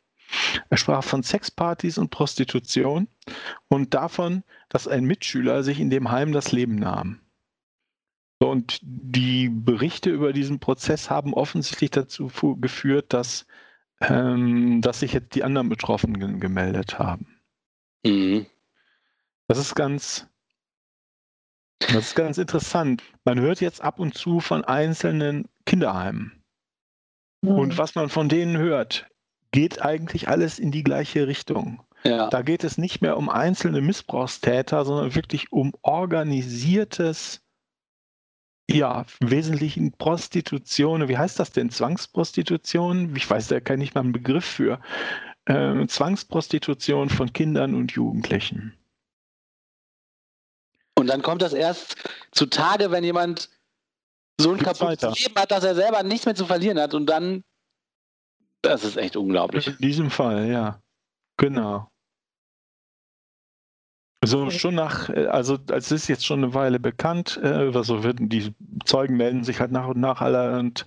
Er 0.68 0.76
sprach 0.76 1.04
von 1.04 1.22
Sexpartys 1.22 1.96
und 1.96 2.10
Prostitution 2.10 3.06
und 3.68 3.94
davon, 3.94 4.42
dass 4.68 4.88
ein 4.88 5.04
Mitschüler 5.04 5.62
sich 5.62 5.78
in 5.78 5.90
dem 5.90 6.10
Heim 6.10 6.32
das 6.32 6.50
Leben 6.50 6.74
nahm. 6.74 7.20
Und 8.38 8.80
die 8.82 9.48
Berichte 9.48 10.10
über 10.10 10.32
diesen 10.32 10.58
Prozess 10.58 11.08
haben 11.08 11.32
offensichtlich 11.32 11.90
dazu 11.90 12.28
geführt, 12.60 13.12
dass 13.12 13.46
ähm, 14.00 14.80
dass 14.82 15.00
sich 15.00 15.12
jetzt 15.12 15.34
die 15.34 15.44
anderen 15.44 15.68
Betroffenen 15.68 16.40
gemeldet 16.40 16.98
haben. 16.98 17.40
Mhm. 18.04 18.46
Das 19.48 19.58
ist 19.58 19.74
ganz, 19.74 20.26
das 21.78 22.08
ist 22.08 22.14
ganz 22.14 22.38
interessant. 22.38 23.02
Man 23.24 23.40
hört 23.40 23.60
jetzt 23.60 23.80
ab 23.80 23.98
und 23.98 24.14
zu 24.14 24.40
von 24.40 24.64
einzelnen 24.64 25.48
Kinderheimen. 25.66 26.42
Mhm. 27.42 27.50
Und 27.50 27.78
was 27.78 27.94
man 27.94 28.08
von 28.08 28.28
denen 28.28 28.56
hört, 28.56 29.06
geht 29.52 29.82
eigentlich 29.82 30.28
alles 30.28 30.58
in 30.58 30.70
die 30.70 30.82
gleiche 30.82 31.26
Richtung. 31.26 31.82
Ja. 32.04 32.28
Da 32.28 32.42
geht 32.42 32.64
es 32.64 32.78
nicht 32.78 33.00
mehr 33.00 33.16
um 33.16 33.28
einzelne 33.28 33.80
Missbrauchstäter, 33.80 34.84
sondern 34.84 35.14
wirklich 35.14 35.50
um 35.50 35.72
organisiertes, 35.82 37.42
ja, 38.76 39.04
im 39.20 39.30
Wesentlichen 39.30 39.92
Prostitution. 39.92 41.08
Wie 41.08 41.16
heißt 41.16 41.38
das 41.38 41.52
denn? 41.52 41.70
Zwangsprostitution? 41.70 43.14
Ich 43.16 43.28
weiß 43.28 43.48
da 43.48 43.60
kann 43.60 43.80
ich 43.80 43.94
mal 43.94 44.02
einen 44.02 44.12
Begriff 44.12 44.44
für. 44.44 44.80
Ähm, 45.46 45.88
Zwangsprostitution 45.88 47.08
von 47.08 47.32
Kindern 47.32 47.74
und 47.74 47.92
Jugendlichen. 47.92 48.76
Und 50.98 51.08
dann 51.08 51.22
kommt 51.22 51.42
das 51.42 51.52
erst 51.52 51.96
zutage, 52.32 52.90
wenn 52.90 53.04
jemand 53.04 53.50
so 54.38 54.52
ein 54.52 54.58
kaputtes 54.58 55.18
Leben 55.18 55.34
hat, 55.36 55.50
dass 55.50 55.64
er 55.64 55.74
selber 55.74 56.02
nichts 56.02 56.26
mehr 56.26 56.34
zu 56.34 56.46
verlieren 56.46 56.78
hat 56.78 56.94
und 56.94 57.06
dann, 57.06 57.44
das 58.62 58.84
ist 58.84 58.96
echt 58.96 59.16
unglaublich. 59.16 59.66
In 59.66 59.78
diesem 59.78 60.10
Fall, 60.10 60.48
ja. 60.48 60.80
Genau. 61.38 61.90
So 64.26 64.50
schon 64.50 64.74
nach, 64.74 65.08
äh, 65.08 65.26
also 65.26 65.58
es 65.72 65.92
ist 65.92 66.08
jetzt 66.08 66.26
schon 66.26 66.42
eine 66.42 66.54
Weile 66.54 66.80
bekannt, 66.80 67.40
äh, 67.42 67.46
also 67.46 68.00
die 68.12 68.54
Zeugen 68.84 69.16
melden 69.16 69.44
sich 69.44 69.60
halt 69.60 69.72
nach 69.72 69.88
und 69.88 70.00
nach 70.00 70.20
alle 70.20 70.58
und 70.58 70.86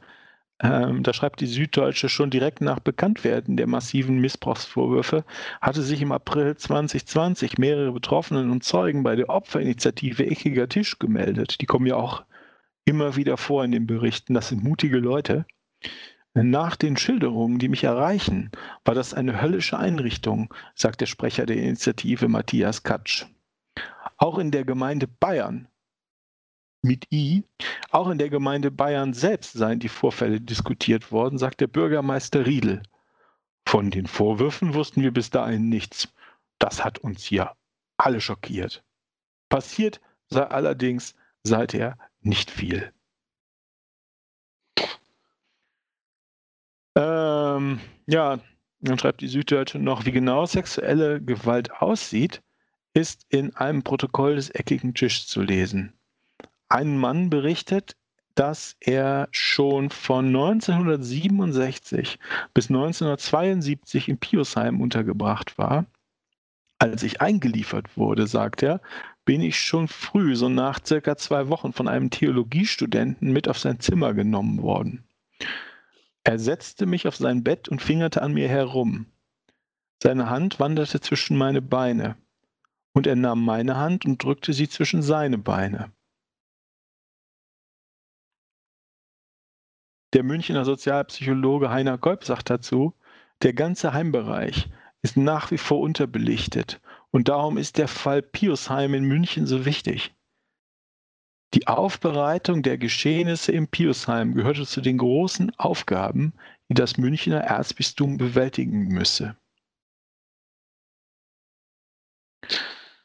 ähm, 0.61 1.03
da 1.03 1.13
schreibt 1.13 1.39
die 1.39 1.47
Süddeutsche 1.47 2.09
schon 2.09 2.29
direkt 2.29 2.59
nach 2.59 2.79
Bekanntwerden 2.79 3.55
der 3.55 3.67
massiven 3.67 4.19
Missbrauchsvorwürfe, 4.19 5.23
hatte 5.61 5.81
sich 5.81 6.01
im 6.01 6.11
April 6.11 6.57
2020 6.57 7.57
mehrere 7.57 7.93
Betroffenen 7.93 8.51
und 8.51 8.63
Zeugen 8.63 9.03
bei 9.03 9.15
der 9.15 9.29
Opferinitiative 9.29 10.25
Eckiger 10.25 10.67
Tisch 10.67 10.99
gemeldet. 10.99 11.61
Die 11.61 11.65
kommen 11.65 11.85
ja 11.85 11.95
auch 11.95 12.23
immer 12.83 13.15
wieder 13.15 13.37
vor 13.37 13.63
in 13.63 13.71
den 13.71 13.87
Berichten. 13.87 14.33
Das 14.33 14.49
sind 14.49 14.63
mutige 14.63 14.97
Leute. 14.97 15.45
Nach 16.33 16.75
den 16.75 16.95
Schilderungen, 16.95 17.59
die 17.59 17.69
mich 17.69 17.83
erreichen, 17.83 18.51
war 18.85 18.93
das 18.93 19.13
eine 19.13 19.41
höllische 19.41 19.77
Einrichtung, 19.77 20.53
sagt 20.75 21.01
der 21.01 21.07
Sprecher 21.07 21.45
der 21.45 21.57
Initiative 21.57 22.27
Matthias 22.27 22.83
Katsch. 22.83 23.25
Auch 24.17 24.37
in 24.37 24.51
der 24.51 24.63
Gemeinde 24.63 25.07
Bayern 25.07 25.67
mit 26.81 27.11
I, 27.11 27.43
auch 27.91 28.09
in 28.09 28.17
der 28.17 28.29
Gemeinde 28.29 28.71
Bayern 28.71 29.13
selbst 29.13 29.53
seien 29.53 29.79
die 29.79 29.89
Vorfälle 29.89 30.39
diskutiert 30.39 31.11
worden, 31.11 31.37
sagt 31.37 31.61
der 31.61 31.67
Bürgermeister 31.67 32.45
Riedel. 32.45 32.83
Von 33.67 33.91
den 33.91 34.07
Vorwürfen 34.07 34.73
wussten 34.73 35.01
wir 35.01 35.11
bis 35.11 35.29
dahin 35.29 35.67
nichts. 35.67 36.13
Das 36.57 36.83
hat 36.83 36.99
uns 36.99 37.23
hier 37.23 37.55
alle 37.97 38.21
schockiert. 38.21 38.83
Passiert 39.49 39.99
sei 40.27 40.43
allerdings 40.43 41.15
seither 41.43 41.97
nicht 42.21 42.49
viel. 42.51 42.93
Ähm, 47.59 47.79
ja, 48.07 48.39
dann 48.81 48.97
schreibt 48.97 49.21
die 49.21 49.27
Süddeutsche 49.27 49.79
noch, 49.79 50.05
wie 50.05 50.11
genau 50.11 50.45
sexuelle 50.45 51.21
Gewalt 51.21 51.71
aussieht, 51.81 52.41
ist 52.93 53.25
in 53.29 53.55
einem 53.55 53.83
Protokoll 53.83 54.35
des 54.35 54.49
eckigen 54.49 54.93
Tischs 54.93 55.27
zu 55.27 55.41
lesen. 55.41 55.93
Ein 56.69 56.97
Mann 56.97 57.29
berichtet, 57.29 57.95
dass 58.35 58.77
er 58.79 59.27
schon 59.31 59.89
von 59.89 60.27
1967 60.27 62.19
bis 62.53 62.69
1972 62.69 64.07
in 64.07 64.17
Piusheim 64.17 64.79
untergebracht 64.79 65.57
war. 65.57 65.85
Als 66.77 67.03
ich 67.03 67.19
eingeliefert 67.19 67.97
wurde, 67.97 68.27
sagt 68.27 68.63
er, 68.63 68.79
bin 69.25 69.41
ich 69.41 69.59
schon 69.59 69.89
früh, 69.89 70.37
so 70.37 70.47
nach 70.47 70.79
circa 70.85 71.17
zwei 71.17 71.49
Wochen, 71.49 71.73
von 71.73 71.89
einem 71.89 72.09
Theologiestudenten 72.09 73.33
mit 73.33 73.49
auf 73.49 73.59
sein 73.59 73.81
Zimmer 73.81 74.13
genommen 74.13 74.61
worden. 74.61 75.03
Er 76.23 76.37
setzte 76.37 76.85
mich 76.85 77.07
auf 77.07 77.15
sein 77.15 77.43
Bett 77.43 77.69
und 77.69 77.81
fingerte 77.81 78.21
an 78.21 78.33
mir 78.33 78.49
herum. 78.49 79.07
Seine 80.01 80.29
Hand 80.29 80.59
wanderte 80.59 80.99
zwischen 81.01 81.37
meine 81.37 81.61
Beine, 81.61 82.17
und 82.93 83.07
er 83.07 83.15
nahm 83.15 83.43
meine 83.43 83.77
Hand 83.77 84.05
und 84.05 84.23
drückte 84.23 84.53
sie 84.53 84.69
zwischen 84.69 85.01
seine 85.01 85.37
Beine. 85.37 85.91
Der 90.13 90.23
Münchner 90.23 90.65
Sozialpsychologe 90.65 91.69
Heiner 91.69 91.97
Kolb 91.97 92.23
sagt 92.23 92.49
dazu, 92.49 92.93
der 93.43 93.53
ganze 93.53 93.93
Heimbereich 93.93 94.69
ist 95.01 95.17
nach 95.17 95.51
wie 95.51 95.57
vor 95.57 95.79
unterbelichtet 95.79 96.81
und 97.11 97.29
darum 97.29 97.57
ist 97.57 97.77
der 97.77 97.87
Fall 97.87 98.21
Piusheim 98.21 98.93
in 98.93 99.03
München 99.03 99.45
so 99.45 99.65
wichtig. 99.65 100.13
Die 101.55 101.67
Aufbereitung 101.67 102.61
der 102.61 102.77
Geschehnisse 102.77 103.51
im 103.51 103.67
Piusheim 103.67 104.35
gehörte 104.35 104.67
zu 104.67 104.81
den 104.81 104.99
großen 104.99 105.57
Aufgaben, 105.57 106.33
die 106.69 106.75
das 106.75 106.97
Münchner 106.97 107.39
Erzbistum 107.39 108.17
bewältigen 108.17 108.87
müsse. 108.89 109.35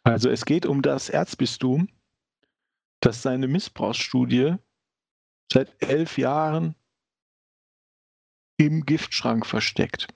Also 0.02 0.28
es 0.28 0.44
geht 0.44 0.66
um 0.66 0.82
das 0.82 1.08
Erzbistum, 1.08 1.88
das 3.00 3.22
seine 3.22 3.48
Missbrauchsstudie 3.48 4.56
seit 5.50 5.82
elf 5.82 6.18
Jahren 6.18 6.74
im 8.58 8.84
Giftschrank 8.84 9.46
versteckt, 9.46 10.08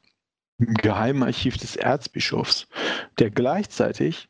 im 0.58 0.74
Geheimarchiv 0.74 1.56
des 1.56 1.76
Erzbischofs, 1.76 2.68
der 3.18 3.30
gleichzeitig, 3.30 4.28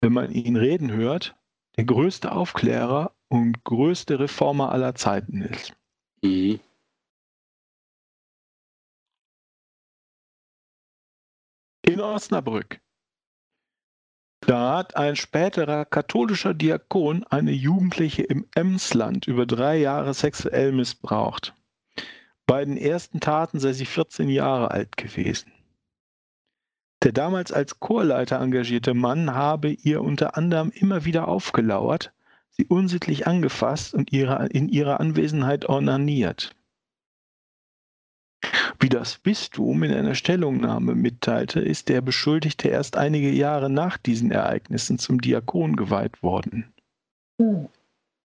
wenn 0.00 0.12
man 0.12 0.32
ihn 0.32 0.56
reden 0.56 0.90
hört, 0.90 1.36
der 1.76 1.84
größte 1.84 2.32
Aufklärer 2.32 3.14
und 3.28 3.64
größte 3.64 4.18
Reformer 4.18 4.72
aller 4.72 4.94
Zeiten 4.94 5.42
ist. 5.42 5.72
Mhm. 6.22 6.60
In 11.82 12.00
Osnabrück. 12.00 12.80
Da 14.40 14.78
hat 14.78 14.96
ein 14.96 15.16
späterer 15.16 15.84
katholischer 15.84 16.54
Diakon 16.54 17.24
eine 17.24 17.50
Jugendliche 17.52 18.22
im 18.22 18.46
Emsland 18.54 19.26
über 19.26 19.46
drei 19.46 19.76
Jahre 19.78 20.14
sexuell 20.14 20.72
missbraucht. 20.72 21.54
Bei 22.46 22.64
den 22.64 22.76
ersten 22.76 23.20
Taten 23.20 23.58
sei 23.58 23.72
sie 23.72 23.84
14 23.84 24.28
Jahre 24.30 24.70
alt 24.70 24.96
gewesen. 24.96 25.52
Der 27.02 27.12
damals 27.12 27.52
als 27.52 27.78
Chorleiter 27.78 28.40
engagierte 28.40 28.94
Mann 28.94 29.34
habe 29.34 29.70
ihr 29.70 30.02
unter 30.02 30.36
anderem 30.36 30.70
immer 30.70 31.04
wieder 31.04 31.28
aufgelauert, 31.28 32.12
sie 32.58 32.66
unsittlich 32.66 33.26
angefasst 33.26 33.94
und 33.94 34.12
ihre, 34.12 34.46
in 34.48 34.68
ihrer 34.68 35.00
Anwesenheit 35.00 35.66
ornaniert. 35.66 36.54
Wie 38.80 38.88
das 38.88 39.18
Bistum 39.18 39.82
in 39.82 39.92
einer 39.92 40.14
Stellungnahme 40.14 40.94
mitteilte, 40.94 41.60
ist 41.60 41.88
der 41.88 42.00
Beschuldigte 42.00 42.68
erst 42.68 42.96
einige 42.96 43.30
Jahre 43.30 43.68
nach 43.70 43.96
diesen 43.96 44.30
Ereignissen 44.30 44.98
zum 44.98 45.20
Diakon 45.20 45.74
geweiht 45.74 46.22
worden. 46.22 46.72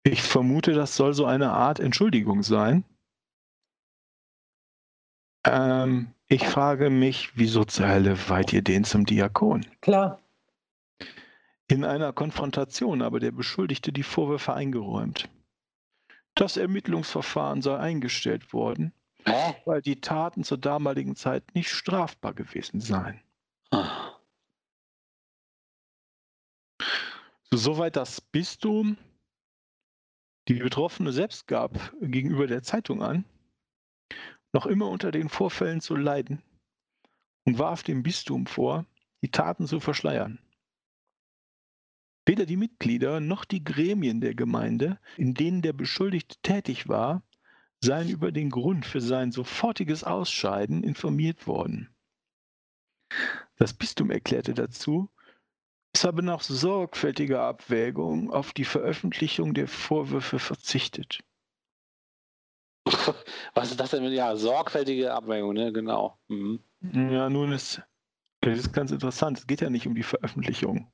Ich 0.02 0.22
vermute, 0.22 0.72
das 0.72 0.96
soll 0.96 1.14
so 1.14 1.26
eine 1.26 1.52
Art 1.52 1.78
Entschuldigung 1.78 2.42
sein. 2.42 2.84
Ähm, 5.46 6.08
ich 6.26 6.46
frage 6.46 6.90
mich, 6.90 7.30
wieso 7.36 7.64
zur 7.64 7.88
Hölle 7.88 8.16
weiht 8.28 8.52
ihr 8.52 8.62
den 8.62 8.84
zum 8.84 9.06
Diakon? 9.06 9.66
Klar. 9.80 10.20
In 11.70 11.84
einer 11.84 12.12
Konfrontation 12.12 13.00
aber 13.00 13.20
der 13.20 13.30
Beschuldigte 13.30 13.92
die 13.92 14.02
Vorwürfe 14.02 14.52
eingeräumt. 14.52 15.28
Das 16.34 16.56
Ermittlungsverfahren 16.56 17.62
sei 17.62 17.78
eingestellt 17.78 18.52
worden, 18.52 18.92
weil 19.64 19.80
die 19.80 20.00
Taten 20.00 20.42
zur 20.42 20.58
damaligen 20.58 21.14
Zeit 21.14 21.54
nicht 21.54 21.70
strafbar 21.70 22.34
gewesen 22.34 22.80
seien. 22.80 23.22
Ah. 23.70 24.18
So, 27.52 27.56
soweit 27.56 27.94
das 27.94 28.20
Bistum. 28.20 28.96
Die 30.48 30.54
Betroffene 30.54 31.12
selbst 31.12 31.46
gab 31.46 31.92
gegenüber 32.00 32.48
der 32.48 32.64
Zeitung 32.64 33.00
an, 33.00 33.24
noch 34.52 34.66
immer 34.66 34.88
unter 34.88 35.12
den 35.12 35.28
Vorfällen 35.28 35.80
zu 35.80 35.94
leiden 35.94 36.42
und 37.44 37.60
warf 37.60 37.84
dem 37.84 38.02
Bistum 38.02 38.46
vor, 38.46 38.86
die 39.22 39.30
Taten 39.30 39.68
zu 39.68 39.78
verschleiern. 39.78 40.40
Weder 42.26 42.46
die 42.46 42.56
Mitglieder 42.56 43.20
noch 43.20 43.44
die 43.44 43.64
Gremien 43.64 44.20
der 44.20 44.34
Gemeinde, 44.34 44.98
in 45.16 45.34
denen 45.34 45.62
der 45.62 45.72
Beschuldigte 45.72 46.36
tätig 46.42 46.88
war, 46.88 47.22
seien 47.82 48.08
über 48.08 48.30
den 48.30 48.50
Grund 48.50 48.84
für 48.84 49.00
sein 49.00 49.32
sofortiges 49.32 50.04
Ausscheiden 50.04 50.84
informiert 50.84 51.46
worden. 51.46 51.94
Das 53.56 53.72
Bistum 53.72 54.10
erklärte 54.10 54.54
dazu, 54.54 55.10
es 55.92 56.04
habe 56.04 56.22
nach 56.22 56.42
sorgfältiger 56.42 57.42
Abwägung 57.42 58.30
auf 58.30 58.52
die 58.52 58.64
Veröffentlichung 58.64 59.54
der 59.54 59.66
Vorwürfe 59.66 60.38
verzichtet. 60.38 61.20
Was 63.54 63.70
ist 63.70 63.80
das 63.80 63.90
denn? 63.90 64.04
Ja, 64.12 64.36
sorgfältige 64.36 65.12
Abwägung, 65.12 65.54
ne? 65.54 65.72
Genau. 65.72 66.18
Mhm. 66.28 66.60
Ja, 66.80 67.28
nun 67.28 67.52
ist, 67.52 67.82
das 68.42 68.58
ist 68.58 68.72
ganz 68.72 68.92
interessant. 68.92 69.38
Es 69.38 69.46
geht 69.46 69.62
ja 69.62 69.70
nicht 69.70 69.86
um 69.86 69.94
die 69.94 70.02
Veröffentlichung 70.02 70.92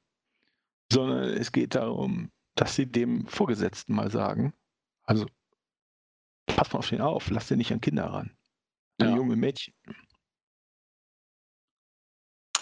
sondern 0.92 1.24
es 1.24 1.52
geht 1.52 1.74
darum, 1.74 2.30
dass 2.54 2.74
sie 2.74 2.86
dem 2.86 3.26
Vorgesetzten 3.26 3.94
mal 3.94 4.10
sagen, 4.10 4.54
also 5.04 5.26
pass 6.46 6.72
mal 6.72 6.78
auf 6.78 6.88
den 6.88 7.00
auf, 7.00 7.30
lass 7.30 7.48
den 7.48 7.58
nicht 7.58 7.72
an 7.72 7.80
Kinder 7.80 8.06
ran. 8.06 8.36
An 9.00 9.10
Ja. 9.10 9.16
junge 9.16 9.36
Mädchen. 9.36 9.74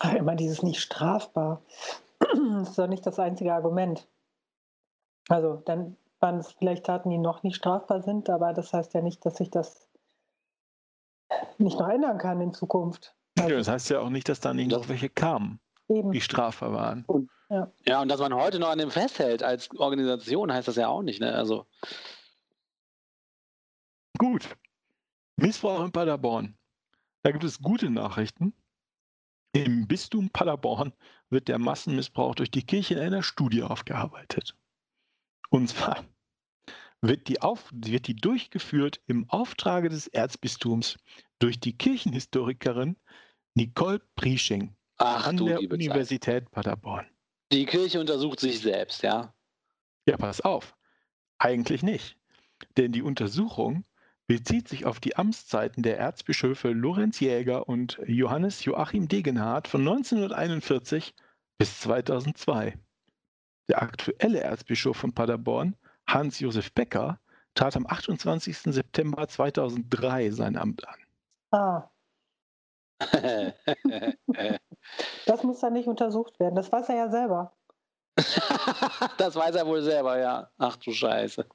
Ach, 0.00 0.14
immer 0.14 0.34
dieses 0.34 0.62
nicht 0.62 0.80
strafbar. 0.80 1.62
Das 2.20 2.70
ist 2.70 2.78
doch 2.78 2.88
nicht 2.88 3.06
das 3.06 3.18
einzige 3.18 3.54
Argument. 3.54 4.08
Also 5.28 5.56
dann 5.66 5.96
waren 6.20 6.38
es 6.38 6.52
vielleicht 6.52 6.84
Taten, 6.86 7.10
die 7.10 7.18
noch 7.18 7.42
nicht 7.42 7.56
strafbar 7.56 8.02
sind, 8.02 8.28
aber 8.30 8.52
das 8.52 8.72
heißt 8.72 8.94
ja 8.94 9.02
nicht, 9.02 9.24
dass 9.24 9.36
sich 9.36 9.50
das 9.50 9.88
nicht 11.58 11.78
noch 11.78 11.88
ändern 11.88 12.18
kann 12.18 12.40
in 12.40 12.52
Zukunft. 12.52 13.14
Ja, 13.38 13.44
Also 13.44 13.56
das 13.56 13.68
heißt 13.68 13.90
ja 13.90 14.00
auch 14.00 14.10
nicht, 14.10 14.28
dass 14.28 14.40
da 14.40 14.52
nicht 14.54 14.70
noch 14.70 14.88
welche 14.88 15.08
kamen, 15.08 15.60
eben. 15.88 16.12
die 16.12 16.20
strafbar 16.20 16.72
waren. 16.72 17.04
Ja, 17.86 18.02
und 18.02 18.08
dass 18.08 18.20
man 18.20 18.34
heute 18.34 18.58
noch 18.58 18.70
an 18.70 18.78
dem 18.78 18.90
festhält 18.90 19.42
als 19.42 19.70
Organisation, 19.76 20.52
heißt 20.52 20.68
das 20.68 20.76
ja 20.76 20.88
auch 20.88 21.02
nicht. 21.02 21.20
Ne? 21.20 21.32
Also, 21.34 21.66
Gut. 24.18 24.56
Missbrauch 25.36 25.84
in 25.84 25.92
Paderborn. 25.92 26.56
Da 27.22 27.32
gibt 27.32 27.44
es 27.44 27.60
gute 27.60 27.90
Nachrichten. 27.90 28.54
Im 29.52 29.86
Bistum 29.86 30.30
Paderborn 30.30 30.92
wird 31.30 31.48
der 31.48 31.58
Massenmissbrauch 31.58 32.34
durch 32.34 32.50
die 32.50 32.64
Kirche 32.64 32.94
in 32.94 33.00
einer 33.00 33.22
Studie 33.22 33.62
aufgearbeitet. 33.62 34.56
Und 35.50 35.68
zwar 35.68 36.04
wird 37.00 37.28
die, 37.28 37.40
auf, 37.42 37.70
wird 37.72 38.06
die 38.06 38.16
durchgeführt 38.16 39.00
im 39.06 39.28
Auftrage 39.28 39.88
des 39.88 40.06
Erzbistums 40.06 40.96
durch 41.38 41.60
die 41.60 41.76
Kirchenhistorikerin 41.76 42.96
Nicole 43.54 44.00
Priesching 44.16 44.76
ach 44.96 45.26
an 45.26 45.36
der 45.36 45.60
liebe 45.60 45.76
Zeit. 45.76 45.86
Universität 45.86 46.50
Paderborn. 46.50 47.06
Die 47.54 47.66
Kirche 47.66 48.00
untersucht 48.00 48.40
sich 48.40 48.58
selbst, 48.58 49.04
ja. 49.04 49.32
Ja, 50.08 50.16
pass 50.16 50.40
auf. 50.40 50.74
Eigentlich 51.38 51.84
nicht. 51.84 52.18
Denn 52.76 52.90
die 52.90 53.02
Untersuchung 53.02 53.84
bezieht 54.26 54.66
sich 54.66 54.86
auf 54.86 54.98
die 54.98 55.14
Amtszeiten 55.14 55.84
der 55.84 55.96
Erzbischöfe 55.96 56.70
Lorenz 56.70 57.20
Jäger 57.20 57.68
und 57.68 58.00
Johannes 58.08 58.64
Joachim 58.64 59.06
Degenhardt 59.06 59.68
von 59.68 59.82
1941 59.82 61.14
bis 61.56 61.78
2002. 61.78 62.76
Der 63.68 63.82
aktuelle 63.82 64.40
Erzbischof 64.40 64.96
von 64.96 65.12
Paderborn, 65.12 65.76
Hans-Josef 66.08 66.72
Becker, 66.72 67.20
trat 67.54 67.76
am 67.76 67.86
28. 67.86 68.74
September 68.74 69.28
2003 69.28 70.32
sein 70.32 70.56
Amt 70.56 70.88
an. 70.88 70.98
Ah, 71.52 71.88
das 75.26 75.42
muss 75.42 75.60
dann 75.60 75.72
nicht 75.72 75.88
untersucht 75.88 76.38
werden. 76.40 76.54
Das 76.54 76.70
weiß 76.70 76.88
er 76.88 76.96
ja 76.96 77.10
selber. 77.10 77.52
das 79.18 79.34
weiß 79.34 79.54
er 79.54 79.66
wohl 79.66 79.82
selber, 79.82 80.18
ja. 80.18 80.50
Ach 80.58 80.76
du 80.76 80.92
Scheiße. 80.92 81.46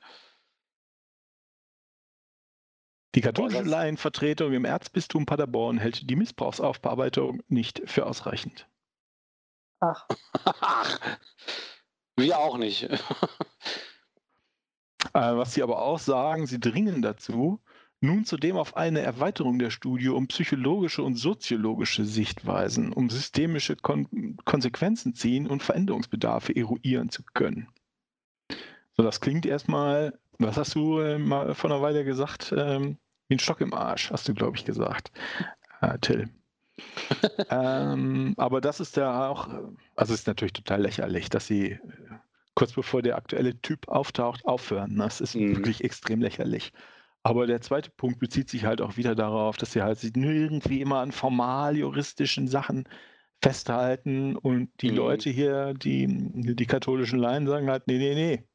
Die 3.16 3.22
katholische 3.22 3.64
Laienvertretung 3.64 4.54
im 4.54 4.66
Erzbistum 4.66 5.26
Paderborn 5.26 5.80
hält 5.80 6.10
die 6.10 6.16
Missbrauchsaufbearbeitung 6.16 7.42
nicht 7.48 7.82
für 7.86 8.06
ausreichend. 8.06 8.68
Ach, 9.80 10.08
Ach, 10.46 11.00
wir 12.18 12.38
auch 12.38 12.58
nicht. 12.58 12.90
Äh, 15.14 15.36
was 15.38 15.54
sie 15.54 15.64
aber 15.64 15.82
auch 15.82 15.98
sagen, 15.98 16.46
sie 16.46 16.60
dringen 16.60 17.02
dazu, 17.02 17.62
nun 18.02 18.26
zudem 18.26 18.56
auf 18.56 18.78
eine 18.78 19.02
Erweiterung 19.02 19.60
der 19.60 19.72
Studie 19.72 20.10
um 20.10 20.28
psychologische 20.28 21.04
und 21.04 21.16
soziologische 21.16 22.06
Sichtweisen, 22.06 22.94
um 22.94 23.10
systemische 23.10 23.76
Kon 23.76 24.38
Konsequenzen 24.46 25.14
ziehen 25.16 25.48
und 25.48 25.64
Veränderungsbedarfe 25.64 26.56
eruieren 26.56 27.10
zu 27.10 27.24
können. 27.24 27.68
So, 28.96 29.04
das 29.04 29.22
klingt 29.22 29.46
erstmal, 29.46 30.18
was 30.38 30.58
hast 30.58 30.76
du 30.76 31.00
äh, 31.00 31.18
mal 31.18 31.54
vor 31.56 31.72
einer 31.72 31.82
Weile 31.82 32.06
gesagt? 32.06 32.54
Ähm, 32.56 32.98
wie 33.28 33.36
ein 33.36 33.40
Stock 33.40 33.62
im 33.62 33.74
Arsch, 33.74 34.12
hast 34.12 34.28
du, 34.28 34.34
glaube 34.34 34.58
ich, 34.58 34.66
gesagt, 34.66 35.12
äh, 35.82 35.98
Till. 36.00 36.30
ähm, 37.50 38.34
aber 38.38 38.62
das 38.62 38.80
ist 38.80 38.96
ja 38.98 39.30
auch, 39.30 39.48
also 39.96 40.14
es 40.14 40.22
ist 40.22 40.28
natürlich 40.28 40.54
total 40.54 40.82
lächerlich, 40.82 41.30
dass 41.30 41.48
sie 41.48 41.72
äh, 41.72 41.80
kurz 42.56 42.74
bevor 42.74 43.02
der 43.02 43.18
aktuelle 43.18 43.60
Typ 43.62 43.88
auftaucht, 43.88 44.46
aufhören. 44.46 44.96
Das 44.98 45.22
ist 45.22 45.36
Mhm. 45.36 45.56
wirklich 45.56 45.84
extrem 45.84 46.22
lächerlich. 46.22 46.74
Aber 47.30 47.46
der 47.46 47.62
zweite 47.62 47.92
Punkt 47.92 48.18
bezieht 48.18 48.50
sich 48.50 48.66
halt 48.66 48.82
auch 48.82 48.98
wieder 48.98 49.14
darauf, 49.14 49.56
dass 49.56 49.74
sie 49.74 49.84
halt 49.84 50.00
sich 50.00 50.16
nur 50.16 50.32
irgendwie 50.32 50.82
immer 50.82 50.98
an 50.98 51.12
formal 51.12 51.78
juristischen 51.78 52.48
Sachen 52.48 52.90
festhalten 53.40 54.36
und 54.36 54.72
die 54.82 54.90
Mhm. 54.90 54.98
Leute 54.98 55.30
hier, 55.30 55.76
die, 55.76 56.08
die 56.10 56.66
katholischen 56.66 57.20
Laien 57.20 57.46
sagen 57.46 57.70
halt, 57.70 57.86
nee, 57.86 58.00
nee, 58.00 58.16
nee, 58.16 58.48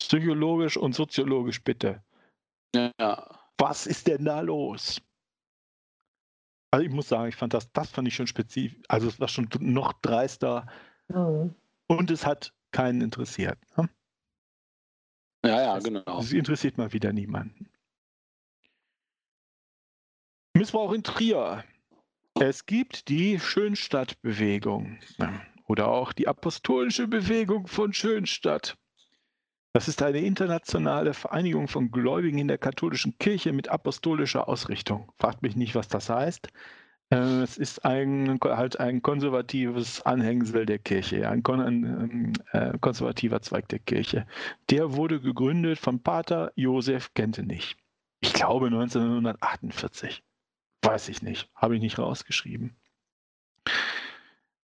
psychologisch 0.00 0.78
und 0.78 0.94
soziologisch 0.94 1.62
bitte. 1.62 2.02
ja. 2.74 3.38
Was 3.58 3.86
ist 3.86 4.06
denn 4.06 4.24
da 4.24 4.40
los? 4.40 4.98
Also 6.70 6.86
ich 6.86 6.92
muss 6.92 7.08
sagen, 7.08 7.28
ich 7.28 7.36
fand 7.36 7.52
das, 7.52 7.70
das 7.72 7.90
fand 7.90 8.08
ich 8.08 8.14
schon 8.14 8.26
spezifisch, 8.26 8.80
also 8.88 9.08
es 9.08 9.20
war 9.20 9.28
schon 9.28 9.46
noch 9.60 9.92
dreister 10.00 10.66
hm. 11.12 11.54
und 11.88 12.10
es 12.10 12.24
hat 12.24 12.54
keinen 12.70 13.02
interessiert. 13.02 13.58
Ne? 13.76 13.90
Ja, 15.44 15.60
ja, 15.60 15.78
genau. 15.80 16.18
Es 16.18 16.32
interessiert 16.32 16.78
mal 16.78 16.94
wieder 16.94 17.12
niemanden. 17.12 17.68
Missbrauch 20.56 20.94
in 20.94 21.02
Trier. 21.02 21.64
Es 22.40 22.64
gibt 22.64 23.08
die 23.08 23.38
Schönstadtbewegung 23.38 24.98
oder 25.66 25.88
auch 25.88 26.14
die 26.14 26.28
apostolische 26.28 27.06
Bewegung 27.06 27.66
von 27.66 27.92
Schönstadt. 27.92 28.78
Das 29.74 29.86
ist 29.86 30.02
eine 30.02 30.20
internationale 30.20 31.12
Vereinigung 31.12 31.68
von 31.68 31.90
Gläubigen 31.90 32.38
in 32.38 32.48
der 32.48 32.56
katholischen 32.56 33.18
Kirche 33.18 33.52
mit 33.52 33.68
apostolischer 33.68 34.48
Ausrichtung. 34.48 35.12
Fragt 35.18 35.42
mich 35.42 35.56
nicht, 35.56 35.74
was 35.74 35.88
das 35.88 36.08
heißt. 36.08 36.48
Äh, 37.10 37.42
Es 37.42 37.58
ist 37.58 37.84
ein, 37.84 38.38
halt 38.42 38.80
ein 38.80 39.02
konservatives 39.02 40.00
Anhängsel 40.06 40.64
der 40.64 40.78
Kirche, 40.78 41.28
ein 41.28 41.42
kon 41.42 41.60
ein, 41.60 42.32
äh, 42.52 42.78
konservativer 42.80 43.42
Zweig 43.42 43.68
der 43.68 43.80
Kirche. 43.80 44.26
Der 44.70 44.94
wurde 44.94 45.20
gegründet 45.20 45.78
von 45.78 46.02
Pater 46.02 46.52
Josef 46.56 47.12
Kentenich. 47.12 47.76
Ich 48.22 48.32
glaube 48.32 48.68
1948. 48.68 50.22
Weiß 50.86 51.08
ich 51.08 51.22
nicht. 51.22 51.50
Habe 51.54 51.74
ich 51.74 51.80
nicht 51.80 51.98
rausgeschrieben. 51.98 52.76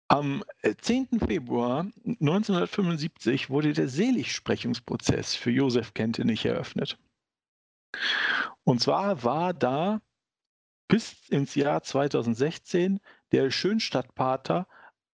Am 0.09 0.45
äh, 0.63 0.75
10. 0.75 1.21
Februar 1.21 1.87
1975 2.05 3.49
wurde 3.49 3.73
der 3.73 3.89
Seligsprechungsprozess 3.89 5.37
für 5.37 5.51
Josef 5.51 5.95
Kentenich 5.95 6.45
eröffnet. 6.45 6.99
Und 8.65 8.81
zwar 8.81 9.23
war 9.23 9.55
da 9.55 10.01
bis 10.89 11.29
ins 11.29 11.55
Jahr 11.55 11.83
2016 11.83 13.01
der 13.33 13.51
Schönstadtpater 13.51 14.67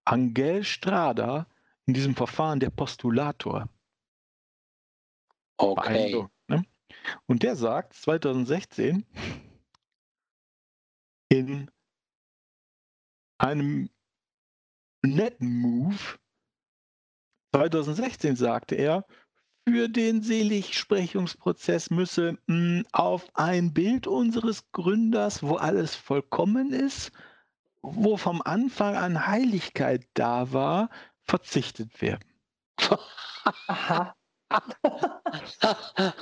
Angel 0.04 0.64
Strada 0.64 1.46
in 1.84 1.94
diesem 1.94 2.16
Verfahren 2.16 2.58
der 2.58 2.70
Postulator. 2.70 3.68
Okay. 5.58 6.26
Ne? 6.48 6.64
Und 7.26 7.42
der 7.42 7.54
sagt 7.54 7.92
2016 7.94 9.04
in 11.28 11.70
einem 13.38 13.90
netten 15.02 15.60
Move, 15.60 16.18
2016 17.54 18.36
sagte 18.36 18.74
er, 18.74 19.06
für 19.68 19.88
den 19.88 20.22
Seligsprechungsprozess 20.22 21.90
müsse 21.90 22.38
mh, 22.46 22.84
auf 22.92 23.26
ein 23.34 23.74
Bild 23.74 24.06
unseres 24.06 24.70
Gründers, 24.70 25.42
wo 25.42 25.56
alles 25.56 25.96
vollkommen 25.96 26.72
ist, 26.72 27.10
wo 27.82 28.16
vom 28.16 28.42
Anfang 28.42 28.94
an 28.94 29.26
Heiligkeit 29.26 30.06
da 30.14 30.52
war, 30.52 30.88
verzichtet 31.22 32.00
werden. 32.00 32.24
Aha, 33.66 34.14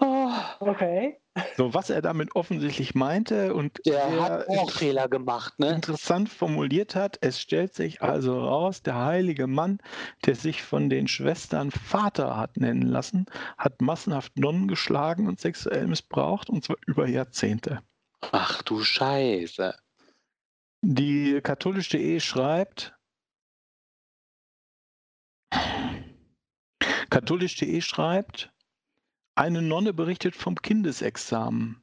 oh, 0.00 0.13
okay. 0.60 1.18
So, 1.56 1.74
was 1.74 1.90
er 1.90 2.00
damit 2.00 2.36
offensichtlich 2.36 2.94
meinte 2.94 3.54
und 3.54 3.80
der 3.84 4.08
sehr 4.08 4.22
hat 4.22 4.48
auch 4.48 4.70
Fehler 4.70 5.08
gemacht, 5.08 5.58
ne? 5.58 5.70
interessant 5.70 6.28
formuliert 6.28 6.94
hat, 6.94 7.18
es 7.22 7.40
stellt 7.40 7.74
sich 7.74 8.02
also 8.02 8.38
raus, 8.38 8.82
der 8.82 8.94
heilige 8.94 9.48
Mann, 9.48 9.78
der 10.26 10.36
sich 10.36 10.62
von 10.62 10.88
den 10.88 11.08
Schwestern 11.08 11.72
Vater 11.72 12.36
hat 12.36 12.56
nennen 12.56 12.82
lassen, 12.82 13.26
hat 13.58 13.80
massenhaft 13.82 14.38
Nonnen 14.38 14.68
geschlagen 14.68 15.26
und 15.26 15.40
sexuell 15.40 15.88
missbraucht, 15.88 16.48
und 16.50 16.64
zwar 16.64 16.76
über 16.86 17.08
Jahrzehnte. 17.08 17.80
Ach 18.30 18.62
du 18.62 18.84
Scheiße. 18.84 19.74
Die 20.82 21.40
katholische.de 21.42 22.20
schreibt, 22.20 22.94
katholisch.de 27.10 27.80
schreibt, 27.80 28.53
eine 29.34 29.62
Nonne 29.62 29.92
berichtet 29.92 30.36
vom 30.36 30.56
Kindesexamen. 30.56 31.82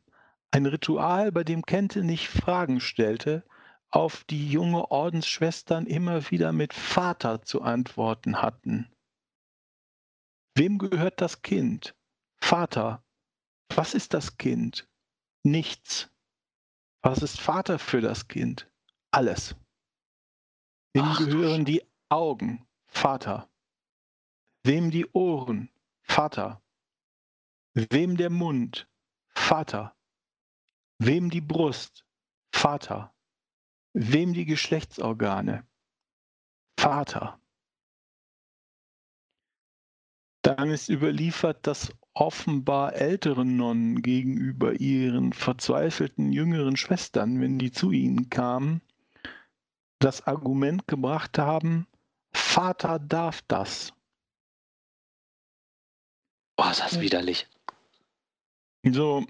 Ein 0.51 0.65
Ritual, 0.65 1.31
bei 1.31 1.43
dem 1.43 1.65
Kentenich 1.65 2.29
Fragen 2.29 2.79
stellte, 2.79 3.45
auf 3.89 4.23
die 4.23 4.49
junge 4.49 4.89
Ordensschwestern 4.89 5.85
immer 5.85 6.31
wieder 6.31 6.53
mit 6.53 6.73
Vater 6.73 7.41
zu 7.41 7.61
antworten 7.61 8.41
hatten. 8.41 8.89
Wem 10.55 10.77
gehört 10.77 11.21
das 11.21 11.41
Kind? 11.41 11.95
Vater. 12.37 13.03
Was 13.75 13.93
ist 13.93 14.13
das 14.13 14.37
Kind? 14.37 14.87
Nichts. 15.43 16.09
Was 17.01 17.21
ist 17.21 17.39
Vater 17.39 17.79
für 17.79 18.01
das 18.01 18.27
Kind? 18.27 18.69
Alles. 19.11 19.55
Wem 20.93 21.05
Ach, 21.05 21.17
gehören 21.17 21.65
die 21.65 21.83
Augen? 22.09 22.67
Vater. 22.87 23.49
Wem 24.63 24.91
die 24.91 25.07
Ohren? 25.13 25.69
Vater. 26.03 26.60
Wem 27.73 28.17
der 28.17 28.29
Mund? 28.29 28.89
Vater. 29.29 29.95
Wem 30.99 31.29
die 31.29 31.41
Brust? 31.41 32.05
Vater. 32.53 33.13
Wem 33.93 34.33
die 34.33 34.45
Geschlechtsorgane? 34.45 35.65
Vater. 36.77 37.39
Dann 40.41 40.69
ist 40.69 40.89
überliefert, 40.89 41.65
dass 41.65 41.93
offenbar 42.13 42.93
ältere 42.93 43.45
Nonnen 43.45 44.01
gegenüber 44.01 44.73
ihren 44.73 45.33
verzweifelten 45.33 46.33
jüngeren 46.33 46.75
Schwestern, 46.75 47.39
wenn 47.39 47.57
die 47.57 47.71
zu 47.71 47.91
ihnen 47.91 48.29
kamen, 48.29 48.81
das 49.99 50.27
Argument 50.27 50.87
gebracht 50.87 51.37
haben, 51.37 51.87
Vater 52.33 52.99
darf 52.99 53.41
das. 53.43 53.93
Oh, 56.57 56.69
ist 56.69 56.81
das 56.81 56.99
widerlich. 56.99 57.47
So, 58.83 59.25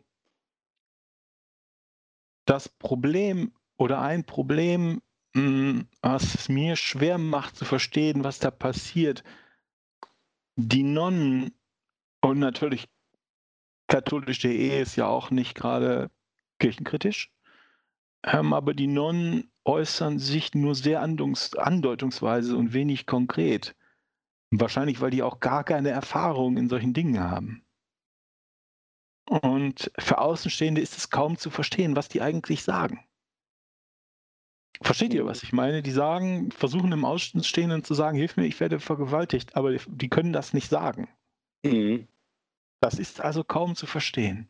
das 2.45 2.69
Problem 2.69 3.53
oder 3.77 4.01
ein 4.01 4.25
Problem, 4.25 5.01
mh, 5.33 5.83
was 6.01 6.35
es 6.35 6.49
mir 6.49 6.75
schwer 6.75 7.17
macht 7.17 7.55
zu 7.57 7.65
verstehen, 7.65 8.23
was 8.23 8.39
da 8.39 8.51
passiert, 8.51 9.23
die 10.55 10.83
Nonnen 10.83 11.53
und 12.21 12.39
natürlich 12.39 12.87
katholisch.de 13.87 14.81
ist 14.81 14.95
ja 14.95 15.07
auch 15.07 15.31
nicht 15.31 15.55
gerade 15.55 16.09
kirchenkritisch, 16.59 17.31
ähm, 18.23 18.53
aber 18.53 18.73
die 18.73 18.87
Nonnen 18.87 19.51
äußern 19.65 20.19
sich 20.19 20.53
nur 20.53 20.75
sehr 20.75 21.01
andeutungsweise 21.01 22.55
und 22.55 22.73
wenig 22.73 23.05
konkret. 23.05 23.75
Wahrscheinlich, 24.51 25.01
weil 25.01 25.11
die 25.11 25.23
auch 25.23 25.39
gar 25.39 25.63
keine 25.63 25.89
Erfahrung 25.89 26.57
in 26.57 26.69
solchen 26.69 26.93
Dingen 26.93 27.19
haben. 27.19 27.65
Und 29.29 29.91
für 29.97 30.17
Außenstehende 30.17 30.81
ist 30.81 30.97
es 30.97 31.09
kaum 31.09 31.37
zu 31.37 31.49
verstehen, 31.49 31.95
was 31.95 32.09
die 32.09 32.21
eigentlich 32.21 32.63
sagen. 32.63 33.05
Versteht 34.81 35.13
ihr, 35.13 35.25
was 35.25 35.43
ich 35.43 35.53
meine? 35.53 35.83
Die 35.83 35.91
sagen, 35.91 36.51
versuchen 36.51 36.91
im 36.91 37.05
Außenstehenden 37.05 37.83
zu 37.83 37.93
sagen, 37.93 38.17
hilf 38.17 38.35
mir, 38.35 38.47
ich 38.47 38.59
werde 38.59 38.79
vergewaltigt, 38.79 39.55
aber 39.55 39.75
die 39.75 40.09
können 40.09 40.33
das 40.33 40.53
nicht 40.53 40.69
sagen. 40.69 41.07
Mhm. 41.63 42.07
Das 42.81 42.97
ist 42.97 43.21
also 43.21 43.43
kaum 43.43 43.75
zu 43.75 43.85
verstehen. 43.85 44.49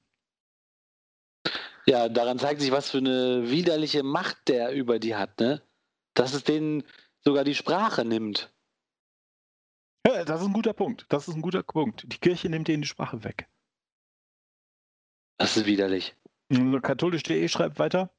Ja, 1.85 2.07
daran 2.07 2.39
zeigt 2.39 2.61
sich, 2.61 2.71
was 2.71 2.89
für 2.89 2.99
eine 2.99 3.49
widerliche 3.49 4.03
Macht 4.03 4.47
der 4.47 4.71
über 4.71 4.99
die 4.99 5.15
hat, 5.15 5.39
ne? 5.39 5.61
Dass 6.13 6.33
es 6.33 6.43
denen 6.43 6.83
sogar 7.19 7.43
die 7.43 7.55
Sprache 7.55 8.05
nimmt. 8.05 8.53
Ja, 10.07 10.23
das 10.23 10.41
ist 10.41 10.47
ein 10.47 10.53
guter 10.53 10.73
Punkt. 10.73 11.05
Das 11.09 11.27
ist 11.27 11.35
ein 11.35 11.41
guter 11.41 11.63
Punkt. 11.63 12.05
Die 12.11 12.17
Kirche 12.17 12.49
nimmt 12.49 12.67
denen 12.67 12.83
die 12.83 12.87
Sprache 12.87 13.23
weg. 13.23 13.49
Das 15.41 15.57
ist 15.57 15.65
widerlich. 15.65 16.15
Katholisch.de 16.83 17.47
schreibt 17.47 17.79
weiter. 17.79 18.11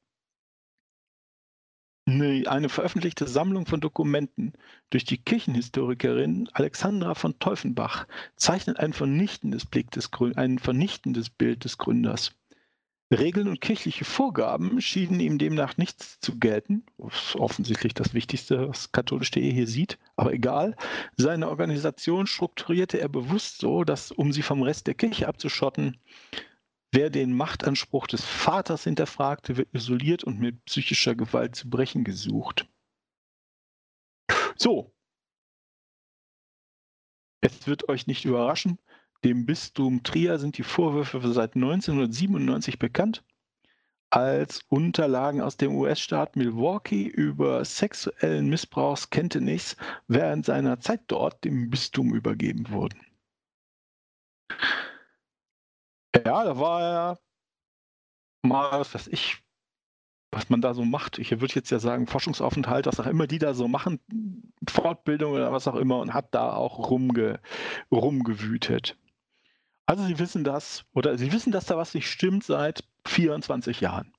Eine 2.05 2.67
veröffentlichte 2.67 3.27
Sammlung 3.27 3.65
von 3.65 3.79
Dokumenten 3.79 4.51
durch 4.89 5.05
die 5.05 5.19
Kirchenhistorikerin 5.19 6.49
Alexandra 6.51 7.15
von 7.15 7.39
Teuffenbach 7.39 8.07
zeichnet 8.35 8.77
ein 8.77 8.91
vernichtendes, 8.91 9.65
des, 9.71 10.09
ein 10.35 10.59
vernichtendes 10.59 11.29
Bild 11.29 11.63
des 11.63 11.77
Gründers. 11.77 12.35
Regeln 13.09 13.47
und 13.47 13.61
kirchliche 13.61 14.03
Vorgaben 14.03 14.81
schienen 14.81 15.21
ihm 15.21 15.37
demnach 15.37 15.77
nichts 15.77 16.19
zu 16.19 16.37
gelten. 16.39 16.83
Das 16.97 17.37
offensichtlich 17.37 17.93
das 17.93 18.13
Wichtigste, 18.13 18.67
was 18.67 18.91
katholisch.de 18.91 19.49
hier 19.49 19.67
sieht, 19.67 19.97
aber 20.17 20.33
egal. 20.33 20.75
Seine 21.15 21.47
Organisation 21.47 22.27
strukturierte 22.27 22.99
er 22.99 23.07
bewusst 23.07 23.59
so, 23.59 23.85
dass, 23.85 24.11
um 24.11 24.33
sie 24.33 24.41
vom 24.41 24.61
Rest 24.61 24.87
der 24.87 24.95
Kirche 24.95 25.29
abzuschotten, 25.29 25.97
Wer 26.95 27.09
den 27.09 27.33
Machtanspruch 27.33 28.05
des 28.05 28.23
Vaters 28.23 28.83
hinterfragte, 28.83 29.57
wird 29.57 29.73
isoliert 29.73 30.23
und 30.23 30.39
mit 30.39 30.63
psychischer 30.65 31.15
Gewalt 31.15 31.55
zu 31.55 31.67
brechen 31.67 32.03
gesucht. 32.03 32.69
So. 34.57 34.93
Es 37.41 37.65
wird 37.65 37.89
euch 37.89 38.05
nicht 38.05 38.25
überraschen, 38.25 38.77
dem 39.23 39.47
Bistum 39.47 40.03
Trier 40.03 40.37
sind 40.37 40.59
die 40.59 40.63
Vorwürfe 40.63 41.19
seit 41.33 41.55
1997 41.55 42.77
bekannt, 42.77 43.23
als 44.11 44.61
Unterlagen 44.69 45.41
aus 45.41 45.57
dem 45.57 45.75
US-Staat 45.75 46.35
Milwaukee 46.35 47.07
über 47.07 47.65
sexuellen 47.65 48.49
Missbrauchskenntnis 48.49 49.77
während 50.07 50.45
seiner 50.45 50.79
Zeit 50.79 51.01
dort 51.07 51.43
dem 51.43 51.71
Bistum 51.71 52.13
übergeben 52.13 52.69
wurden. 52.69 53.01
Ja, 56.15 56.43
da 56.43 56.57
war 56.59 56.81
er 56.81 57.19
mal, 58.43 58.79
was 58.79 58.93
weiß 58.93 59.07
ich, 59.07 59.43
was 60.31 60.49
man 60.49 60.61
da 60.61 60.73
so 60.73 60.85
macht. 60.85 61.19
Ich 61.19 61.31
würde 61.31 61.53
jetzt 61.55 61.69
ja 61.71 61.79
sagen, 61.79 62.07
Forschungsaufenthalt, 62.07 62.85
was 62.85 62.99
auch 62.99 63.07
immer 63.07 63.27
die 63.27 63.39
da 63.39 63.53
so 63.53 63.67
machen, 63.67 63.99
Fortbildung 64.69 65.33
oder 65.33 65.51
was 65.51 65.67
auch 65.67 65.75
immer, 65.75 65.99
und 65.99 66.13
hat 66.13 66.33
da 66.33 66.53
auch 66.53 66.89
rumge, 66.89 67.39
rumgewütet. 67.91 68.97
Also 69.85 70.05
Sie 70.05 70.19
wissen 70.19 70.43
das, 70.43 70.85
oder 70.93 71.17
Sie 71.17 71.31
wissen, 71.31 71.51
dass 71.51 71.65
da 71.65 71.77
was 71.77 71.93
nicht 71.93 72.09
stimmt 72.09 72.43
seit 72.43 72.83
24 73.07 73.81
Jahren. 73.81 74.13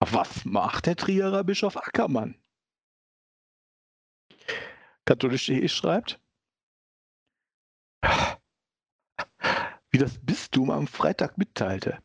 Was 0.00 0.44
macht 0.44 0.86
der 0.86 0.96
Trierer 0.96 1.44
Bischof 1.44 1.76
Ackermann? 1.76 2.36
Katholisch.de 5.06 5.68
schreibt, 5.68 6.18
wie 9.94 9.98
das 9.98 10.18
Bistum 10.18 10.72
am 10.72 10.88
Freitag 10.88 11.38
mitteilte, 11.38 12.02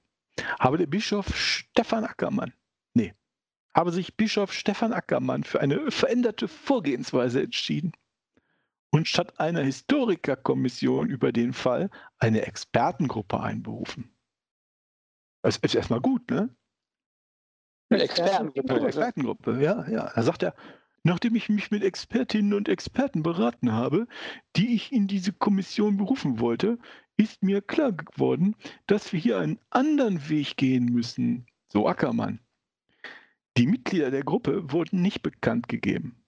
habe 0.60 0.78
der 0.78 0.86
Bischof 0.86 1.36
Stefan 1.36 2.04
Ackermann, 2.04 2.54
nee, 2.94 3.16
habe 3.74 3.92
sich 3.92 4.16
Bischof 4.16 4.54
Stefan 4.54 4.94
Ackermann 4.94 5.44
für 5.44 5.60
eine 5.60 5.90
veränderte 5.90 6.48
Vorgehensweise 6.48 7.42
entschieden 7.42 7.94
und 8.92 9.08
statt 9.08 9.40
einer 9.40 9.64
Historikerkommission 9.64 11.10
über 11.10 11.32
den 11.32 11.52
Fall 11.52 11.90
eine 12.20 12.46
Expertengruppe 12.46 13.40
einberufen. 13.40 14.16
Das 15.42 15.58
ist 15.58 15.74
erstmal 15.74 16.02
gut, 16.02 16.30
ne? 16.30 16.56
Eine 17.90 18.04
Expertengruppe. 18.04 18.76
Eine 18.76 18.86
Expertengruppe, 18.86 19.64
ja, 19.64 19.90
ja. 19.90 20.12
Da 20.14 20.22
sagt 20.22 20.44
er, 20.44 20.54
nachdem 21.02 21.34
ich 21.34 21.50
mich 21.50 21.72
mit 21.72 21.84
Expertinnen 21.84 22.54
und 22.54 22.70
Experten 22.70 23.24
beraten 23.24 23.72
habe, 23.72 24.06
die 24.56 24.76
ich 24.76 24.92
in 24.92 25.08
diese 25.08 25.34
Kommission 25.34 25.98
berufen 25.98 26.40
wollte, 26.40 26.78
ist 27.20 27.44
mir 27.44 27.62
klar 27.62 27.92
geworden, 27.92 28.56
dass 28.88 29.12
wir 29.12 29.20
hier 29.20 29.40
einen 29.40 29.60
anderen 29.70 30.30
Weg 30.30 30.56
gehen 30.56 30.86
müssen, 30.86 31.46
so 31.68 31.86
Ackermann. 31.86 32.40
Die 33.58 33.68
Mitglieder 33.68 34.10
der 34.10 34.24
Gruppe 34.24 34.72
wurden 34.72 35.02
nicht 35.02 35.22
bekannt 35.22 35.68
gegeben. 35.68 36.24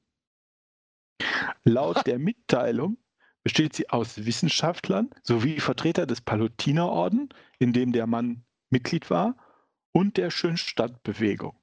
Laut 1.64 2.06
der 2.06 2.20
Mitteilung 2.20 2.98
besteht 3.42 3.74
sie 3.74 3.90
aus 3.90 4.26
Wissenschaftlern 4.26 5.10
sowie 5.24 5.62
Vertreter 5.62 6.06
des 6.06 6.20
Palutinerorden, 6.20 7.30
in 7.58 7.72
dem 7.72 7.94
der 7.94 8.06
Mann 8.06 8.44
Mitglied 8.70 9.10
war, 9.10 9.38
und 9.94 10.18
der 10.18 10.30
Schönstadtbewegung. 10.30 11.56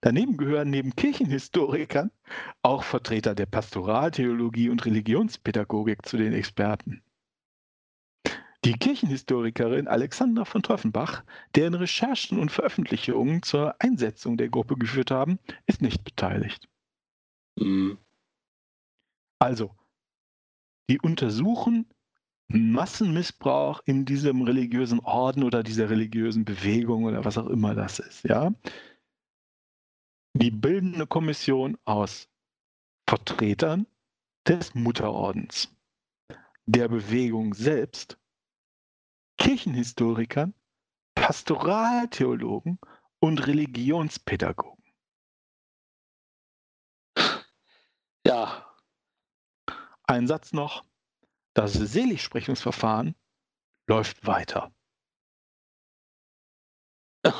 Daneben 0.00 0.36
gehören 0.36 0.70
neben 0.70 0.94
Kirchenhistorikern 0.94 2.12
auch 2.62 2.84
Vertreter 2.84 3.34
der 3.34 3.46
Pastoraltheologie 3.46 4.70
und 4.70 4.86
Religionspädagogik 4.86 6.06
zu 6.06 6.16
den 6.16 6.32
Experten. 6.32 7.02
Die 8.64 8.72
Kirchenhistorikerin 8.72 9.86
Alexandra 9.86 10.44
von 10.44 10.62
Teuffenbach, 10.62 11.24
deren 11.54 11.74
Recherchen 11.74 12.38
und 12.38 12.50
Veröffentlichungen 12.50 13.42
zur 13.42 13.80
Einsetzung 13.80 14.36
der 14.36 14.48
Gruppe 14.48 14.76
geführt 14.76 15.10
haben, 15.10 15.38
ist 15.66 15.80
nicht 15.80 16.02
beteiligt. 16.02 16.68
Mhm. 17.56 17.98
Also, 19.40 19.74
die 20.90 21.00
untersuchen 21.00 21.86
Massenmissbrauch 22.48 23.82
in 23.84 24.04
diesem 24.04 24.42
religiösen 24.42 25.00
Orden 25.00 25.44
oder 25.44 25.62
dieser 25.62 25.90
religiösen 25.90 26.44
Bewegung 26.44 27.04
oder 27.04 27.24
was 27.24 27.38
auch 27.38 27.46
immer 27.46 27.74
das 27.74 27.98
ist, 27.98 28.24
ja. 28.24 28.52
Die 30.34 30.50
bilden 30.50 30.94
eine 30.94 31.06
Kommission 31.06 31.76
aus 31.84 32.28
Vertretern 33.08 33.86
des 34.46 34.74
Mutterordens, 34.74 35.74
der 36.66 36.88
Bewegung 36.88 37.54
selbst 37.54 38.18
Kirchenhistorikern, 39.38 40.54
Pastoraltheologen 41.14 42.78
und 43.20 43.46
Religionspädagogen. 43.46 44.84
Ja. 48.26 48.64
Ein 50.04 50.26
Satz 50.26 50.52
noch. 50.52 50.84
Das 51.54 51.72
Seligsprechungsverfahren 51.72 53.14
läuft 53.88 54.26
weiter. 54.26 54.70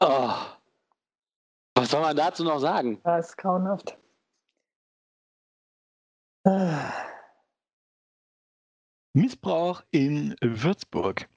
oh. 0.00 0.34
Was 1.74 1.90
soll 1.90 2.00
man 2.02 2.16
dazu 2.16 2.44
noch 2.44 2.58
sagen? 2.58 3.00
Das 3.04 3.30
ist 3.30 3.36
grauenhaft. 3.36 3.96
Ah. 6.44 7.01
Missbrauch 9.14 9.82
in 9.90 10.34
Würzburg. 10.40 11.28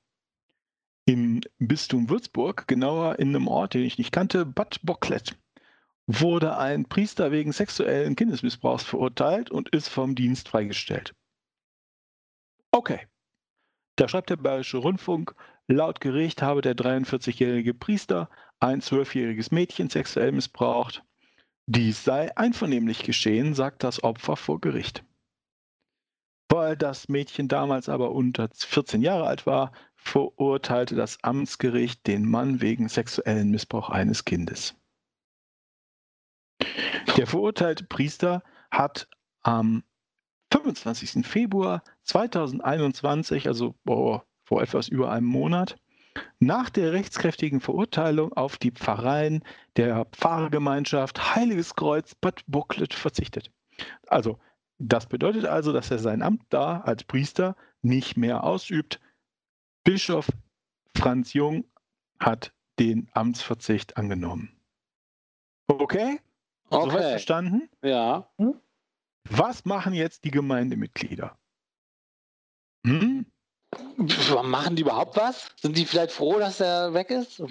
Im 1.06 1.42
Bistum 1.60 2.10
Würzburg, 2.10 2.68
genauer 2.68 3.20
in 3.20 3.36
einem 3.36 3.50
Ort, 3.50 3.74
den 3.74 3.84
ich 3.84 3.98
nicht 3.98 4.14
kannte, 4.14 4.46
Bad 4.46 4.80
Bocklet, 4.82 5.38
wurde 6.08 6.58
ein 6.58 6.86
Priester 6.86 7.32
wegen 7.32 7.52
sexuellen 7.52 8.16
Kindesmissbrauchs 8.16 8.86
verurteilt 8.86 9.52
und 9.52 9.70
ist 9.70 9.90
vom 9.90 10.16
Dienst 10.16 10.48
freigestellt. 10.48 11.14
Okay. 12.72 13.08
Da 13.98 14.08
schreibt 14.08 14.30
der 14.30 14.38
Bayerische 14.38 14.78
Rundfunk, 14.78 15.36
laut 15.68 16.00
Gericht 16.00 16.42
habe 16.42 16.62
der 16.62 16.76
43-jährige 16.76 17.74
Priester 17.74 18.30
ein 18.62 18.80
zwölfjähriges 18.80 19.52
Mädchen 19.52 19.90
sexuell 19.90 20.32
missbraucht. 20.32 21.04
Dies 21.66 22.06
sei 22.06 22.36
einvernehmlich 22.38 23.04
geschehen, 23.04 23.54
sagt 23.54 23.84
das 23.84 24.02
Opfer 24.02 24.38
vor 24.38 24.62
Gericht. 24.62 25.04
Weil 26.50 26.78
das 26.78 27.10
Mädchen 27.10 27.48
damals 27.48 27.90
aber 27.90 28.12
unter 28.12 28.50
14 28.54 29.02
Jahre 29.02 29.26
alt 29.28 29.46
war, 29.46 29.72
verurteilte 29.96 30.96
das 30.96 31.24
Amtsgericht 31.24 32.06
den 32.06 32.30
Mann 32.30 32.62
wegen 32.62 32.88
sexuellen 32.88 33.50
Missbrauch 33.50 33.90
eines 33.90 34.26
Kindes. 34.26 34.76
Der 37.18 37.28
verurteilte 37.28 37.86
Priester 37.86 38.44
hat 38.72 39.08
am 39.42 39.84
25. 40.52 41.26
Februar 41.26 41.84
2021, 42.04 43.48
also 43.48 43.76
oh, 43.88 44.22
vor 44.44 44.62
etwas 44.62 44.88
über 44.88 45.12
einem 45.12 45.28
Monat, 45.28 45.78
nach 46.40 46.70
der 46.70 46.94
rechtskräftigen 46.94 47.60
Verurteilung 47.60 48.34
auf 48.34 48.58
die 48.58 48.72
Pfarreien 48.72 49.44
der 49.76 50.06
Pfarrgemeinschaft 50.06 51.36
Heiliges 51.36 51.76
Kreuz 51.76 52.16
Bad 52.16 52.44
Bocklet 52.48 52.94
verzichtet. 52.94 53.52
Also 54.08 54.40
das 54.78 55.08
bedeutet 55.08 55.46
also, 55.46 55.72
dass 55.72 55.92
er 55.92 56.00
sein 56.00 56.22
Amt 56.22 56.44
da 56.50 56.82
als 56.82 57.04
Priester 57.04 57.56
nicht 57.82 58.18
mehr 58.18 58.44
ausübt. 58.44 59.00
Bischof 59.84 60.28
Franz 60.98 61.34
Jung 61.34 61.66
hat 62.20 62.54
den 62.80 63.10
Amtsverzicht 63.14 63.98
angenommen. 63.98 64.52
Okay? 65.68 66.20
Okay. 66.70 66.90
Soweit 66.90 67.10
verstanden? 67.10 67.70
Ja. 67.82 68.30
Was 69.30 69.66
machen 69.66 69.94
jetzt 69.94 70.24
die 70.24 70.32
Gemeindemitglieder? 70.32 71.38
Hm? 72.86 73.26
Machen 74.44 74.76
die 74.76 74.84
überhaupt 74.84 75.18
was? 75.18 75.50
Sind 75.60 75.78
die 75.78 75.86
vielleicht 75.86 76.12
froh, 76.12 76.40
dass 76.40 76.60
er 76.60 76.94
weg 76.94 77.10
ist? 77.10 77.42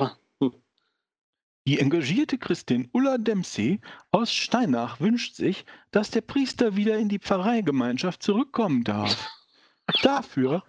Die 1.67 1.81
engagierte 1.81 2.37
Christin 2.37 2.91
Ulla 2.93 3.17
Dempsey 3.17 3.81
aus 4.11 4.31
Steinach 4.31 5.01
wünscht 5.01 5.35
sich, 5.35 5.65
dass 5.93 6.11
der 6.11 6.21
Priester 6.21 6.77
wieder 6.77 6.99
in 6.99 7.09
die 7.09 7.19
Pfarreigemeinschaft 7.19 8.23
zurückkommen 8.23 8.85
darf. 8.85 9.31
Dafür 10.03 10.63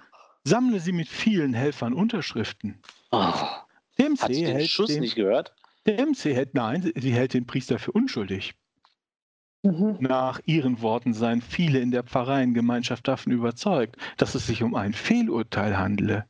sammle 0.45 0.79
sie 0.79 0.93
mit 0.93 1.09
vielen 1.09 1.53
Helfern 1.53 1.93
Unterschriften. 1.93 2.81
Oh. 3.11 3.19
Hat 3.19 3.67
Dempsey 3.97 4.33
sie 4.35 4.43
den 4.45 4.55
hält, 4.55 4.69
Schuss 4.69 4.87
den, 4.87 5.01
nicht 5.01 5.15
gehört? 5.15 5.53
Dempsey 5.85 6.33
hält, 6.33 6.53
nein, 6.53 6.93
sie 6.95 7.13
hält 7.13 7.33
den 7.33 7.45
Priester 7.45 7.77
für 7.77 7.91
unschuldig. 7.91 8.55
Mhm. 9.63 9.97
Nach 9.99 10.39
ihren 10.45 10.81
Worten 10.81 11.13
seien 11.13 11.41
viele 11.41 11.79
in 11.79 11.91
der 11.91 12.03
Pfarreiengemeinschaft 12.03 13.05
davon 13.07 13.33
überzeugt, 13.33 13.97
dass 14.15 14.35
es 14.35 14.47
sich 14.47 14.63
um 14.63 14.75
ein 14.75 14.93
Fehlurteil 14.93 15.77
handele. 15.77 16.25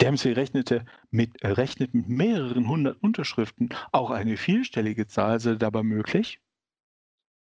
Dempsey 0.00 0.32
rechnete 0.32 0.84
mit, 1.10 1.42
äh, 1.42 1.48
rechnet 1.48 1.94
mit 1.94 2.08
mehreren 2.08 2.68
hundert 2.68 3.02
Unterschriften. 3.02 3.68
Auch 3.92 4.10
eine 4.10 4.36
vierstellige 4.36 5.06
Zahl 5.06 5.40
sei 5.40 5.54
dabei 5.54 5.82
möglich. 5.82 6.40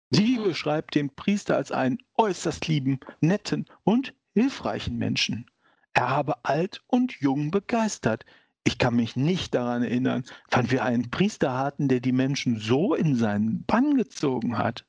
Sie 0.09 0.37
beschreibt 0.37 0.95
den 0.95 1.13
Priester 1.13 1.57
als 1.57 1.71
einen 1.71 1.97
äußerst 2.15 2.67
lieben, 2.67 2.99
netten 3.19 3.65
und 3.83 4.13
hilfreichen 4.33 4.97
Menschen. 4.97 5.51
Er 5.93 6.09
habe 6.09 6.45
alt 6.45 6.83
und 6.87 7.19
jung 7.19 7.51
begeistert. 7.51 8.25
Ich 8.63 8.77
kann 8.77 8.95
mich 8.95 9.15
nicht 9.15 9.53
daran 9.53 9.83
erinnern, 9.83 10.23
wann 10.49 10.71
wir 10.71 10.83
einen 10.85 11.09
Priester 11.09 11.57
hatten, 11.57 11.87
der 11.87 11.99
die 11.99 12.11
Menschen 12.11 12.59
so 12.59 12.95
in 12.95 13.15
seinen 13.15 13.65
Bann 13.65 13.95
gezogen 13.95 14.57
hat. 14.57 14.85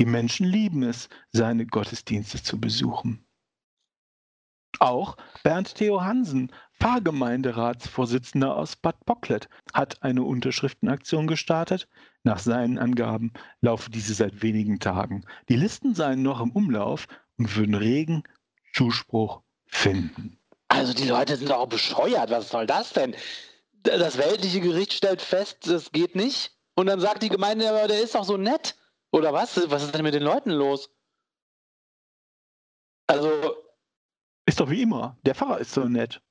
Die 0.00 0.06
Menschen 0.06 0.46
lieben 0.46 0.82
es, 0.82 1.08
seine 1.32 1.66
Gottesdienste 1.66 2.42
zu 2.42 2.60
besuchen. 2.60 3.27
Auch 4.80 5.16
Bernd 5.42 5.74
Theo 5.74 6.02
Hansen, 6.02 6.52
Pfarrgemeinderatsvorsitzender 6.80 8.56
aus 8.56 8.76
Bad 8.76 9.04
Bocklet, 9.04 9.48
hat 9.72 10.02
eine 10.02 10.22
Unterschriftenaktion 10.22 11.26
gestartet. 11.26 11.88
Nach 12.22 12.38
seinen 12.38 12.78
Angaben 12.78 13.32
laufe 13.60 13.90
diese 13.90 14.14
seit 14.14 14.42
wenigen 14.42 14.78
Tagen. 14.78 15.24
Die 15.48 15.56
Listen 15.56 15.94
seien 15.94 16.22
noch 16.22 16.40
im 16.40 16.52
Umlauf 16.52 17.06
und 17.38 17.56
würden 17.56 17.74
regen 17.74 18.22
Zuspruch 18.72 19.42
finden. 19.66 20.38
Also 20.68 20.92
die 20.92 21.08
Leute 21.08 21.36
sind 21.36 21.50
doch 21.50 21.58
auch 21.58 21.68
bescheuert. 21.68 22.30
Was 22.30 22.50
soll 22.50 22.66
das 22.66 22.92
denn? 22.92 23.14
Das 23.82 24.18
weltliche 24.18 24.60
Gericht 24.60 24.92
stellt 24.92 25.22
fest, 25.22 25.66
das 25.66 25.92
geht 25.92 26.14
nicht. 26.14 26.52
Und 26.74 26.86
dann 26.86 27.00
sagt 27.00 27.22
die 27.22 27.28
Gemeinde, 27.28 27.68
aber 27.68 27.88
der 27.88 28.00
ist 28.00 28.14
doch 28.14 28.24
so 28.24 28.36
nett. 28.36 28.76
Oder 29.10 29.32
was? 29.32 29.70
Was 29.70 29.82
ist 29.82 29.94
denn 29.94 30.02
mit 30.02 30.14
den 30.14 30.22
Leuten 30.22 30.50
los? 30.50 30.90
Also, 33.06 33.56
Ist 34.48 34.60
doch 34.60 34.70
wie 34.70 34.80
immer. 34.80 35.14
Der 35.26 35.34
Pfarrer 35.34 35.58
ist 35.58 35.72
so 35.72 35.84
nett. 35.84 36.22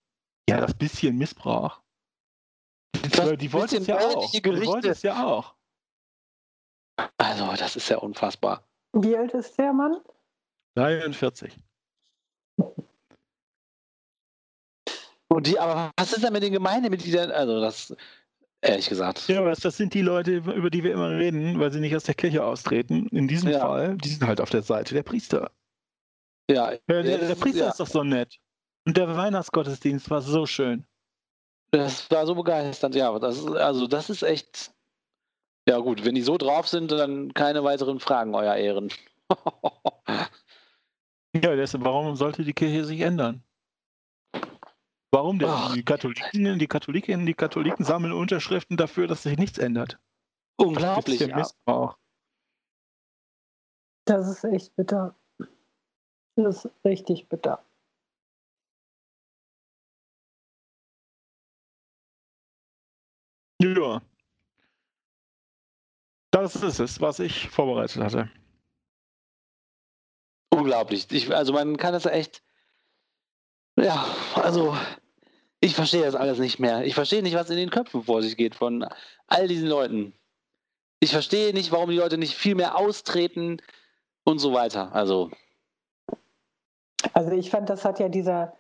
Ja, 0.49 0.60
das 0.60 0.73
bisschen 0.73 1.19
Missbrauch. 1.19 1.82
das 3.12 3.38
die 3.38 3.53
wollte 3.53 3.77
es 3.77 3.86
ja 3.86 3.99
auch. 3.99 4.32
Die 4.32 4.43
wollte 4.43 4.89
es 4.89 5.03
ja 5.03 5.23
auch. 5.23 5.53
Also, 7.19 7.53
das 7.56 7.75
ist 7.75 7.89
ja 7.89 7.99
unfassbar. 7.99 8.63
Wie 8.93 9.15
alt 9.15 9.36
ist 9.36 9.60
der 9.60 9.71
Mann? 9.71 9.97
43. 10.73 11.60
Und 15.27 15.45
die, 15.45 15.60
aber 15.60 15.91
was 15.95 16.12
ist 16.13 16.23
denn 16.23 16.34
mit 16.34 16.41
den 16.41 16.53
Gemeindemitgliedern? 16.53 17.30
Also, 17.30 17.62
das, 17.62 17.95
ehrlich 18.62 18.89
gesagt. 18.89 19.27
Ja, 19.27 19.41
aber 19.41 19.49
das, 19.49 19.60
das 19.60 19.77
sind 19.77 19.93
die 19.93 20.01
Leute, 20.01 20.38
über 20.38 20.71
die 20.71 20.84
wir 20.84 20.91
immer 20.93 21.12
reden, 21.12 21.60
weil 21.60 21.71
sie 21.71 21.80
nicht 21.82 21.95
aus 21.95 22.06
der 22.06 22.15
Kirche 22.15 22.43
austreten. 22.43 23.10
In 23.10 23.27
diesem 23.27 23.51
Ja. 23.51 23.60
Fall, 23.60 23.95
die 23.97 24.10
sind 24.10 24.25
halt 24.25 24.41
auf 24.41 24.49
der 24.49 24.63
Seite 24.63 24.95
der 24.95 25.03
Priester. 25.03 25.51
Ja, 26.49 26.71
Ja, 26.71 26.77
der, 26.88 27.03
der 27.03 27.17
das- 27.29 27.39
Priester 27.39 27.63
ja. 27.65 27.69
ist 27.69 27.79
doch 27.79 27.88
so 27.88 28.03
nett. 28.03 28.38
Und 28.86 28.95
der 28.97 29.15
Weihnachtsgottesdienst 29.17 30.10
war 30.10 30.21
so 30.21 30.45
schön. 30.45 30.86
Das 31.71 32.10
war 32.10 32.25
so 32.25 32.33
begeisternd, 32.36 32.95
ja. 32.95 33.17
Das 33.19 33.38
ist, 33.38 33.47
also, 33.47 33.88
das 33.88 34.10
ist 34.10 34.23
echt. 34.23 34.73
Ja, 35.67 35.79
gut, 35.79 36.05
wenn 36.05 36.15
die 36.15 36.21
so 36.21 36.38
drauf 36.38 36.67
sind, 36.69 36.91
dann 36.91 37.33
keine 37.33 37.63
weiteren 37.65 37.99
Fragen, 37.99 38.33
euer 38.36 38.55
Ehren. 38.55 38.91
Ja, 41.36 41.55
deshalb, 41.55 41.83
warum 41.83 42.15
sollte 42.15 42.43
die 42.43 42.53
Kirche 42.53 42.83
sich 42.86 43.01
ändern? 43.01 43.43
Warum 45.12 45.38
denn? 45.38 45.49
Ach. 45.49 45.73
Die 45.73 45.83
Katholiken, 45.86 46.57
die 46.57 46.67
Katholikinnen, 46.67 47.25
die 47.27 47.33
Katholiken 47.36 47.86
sammeln 47.86 48.13
Unterschriften 48.13 48.75
dafür, 48.75 49.05
dass 49.07 49.23
sich 49.23 49.38
nichts 49.38 49.60
ändert. 49.60 49.99
Unglaublich. 50.55 51.19
Bisschen 51.19 51.29
Ja. 51.31 51.38
Missbrauch. 51.38 51.97
Das 54.05 54.27
ist 54.27 54.43
echt 54.45 54.75
bitter. 54.75 55.15
Das 56.38 56.65
ist 56.65 56.71
richtig 56.86 57.28
bitter. 57.30 57.63
Ja. 63.60 64.02
Das 66.32 66.56
ist 66.56 66.80
es, 66.80 67.02
was 67.02 67.19
ich 67.19 67.50
vorbereitet 67.50 68.04
hatte. 68.04 68.30
Unglaublich. 70.52 71.08
Ich, 71.12 71.34
also 71.34 71.54
man 71.54 71.78
kann 71.78 71.93
das 71.93 72.06
echt. 72.06 72.43
Ja, 73.76 74.06
also 74.36 74.78
ich 75.60 75.73
verstehe 75.73 76.04
das 76.04 76.13
alles 76.13 76.38
nicht 76.38 76.60
mehr. 76.60 76.86
Ich 76.86 76.93
verstehe 76.93 77.23
nicht, 77.23 77.36
was 77.36 77.50
in 77.50 77.58
den 77.58 77.71
Köpfen 77.71 78.04
vor 78.04 78.21
sich 78.21 78.38
geht 78.38 78.54
von 78.54 78.88
all 79.26 79.47
diesen 79.47 79.67
Leuten. 79.67 80.13
Ich 81.00 81.12
verstehe 81.12 81.52
nicht, 81.54 81.71
warum 81.71 81.89
die 81.89 81.97
Leute 81.97 82.19
nicht 82.19 82.36
viel 82.36 82.54
mehr 82.54 82.78
austreten 82.78 83.60
und 84.23 84.38
so 84.38 84.54
weiter. 84.54 84.93
Also, 84.93 85.32
Also 87.13 87.31
ich 87.31 87.49
fand, 87.49 87.69
das 87.69 87.86
hat 87.86 87.99
ja 87.99 88.10
dieser, 88.10 88.53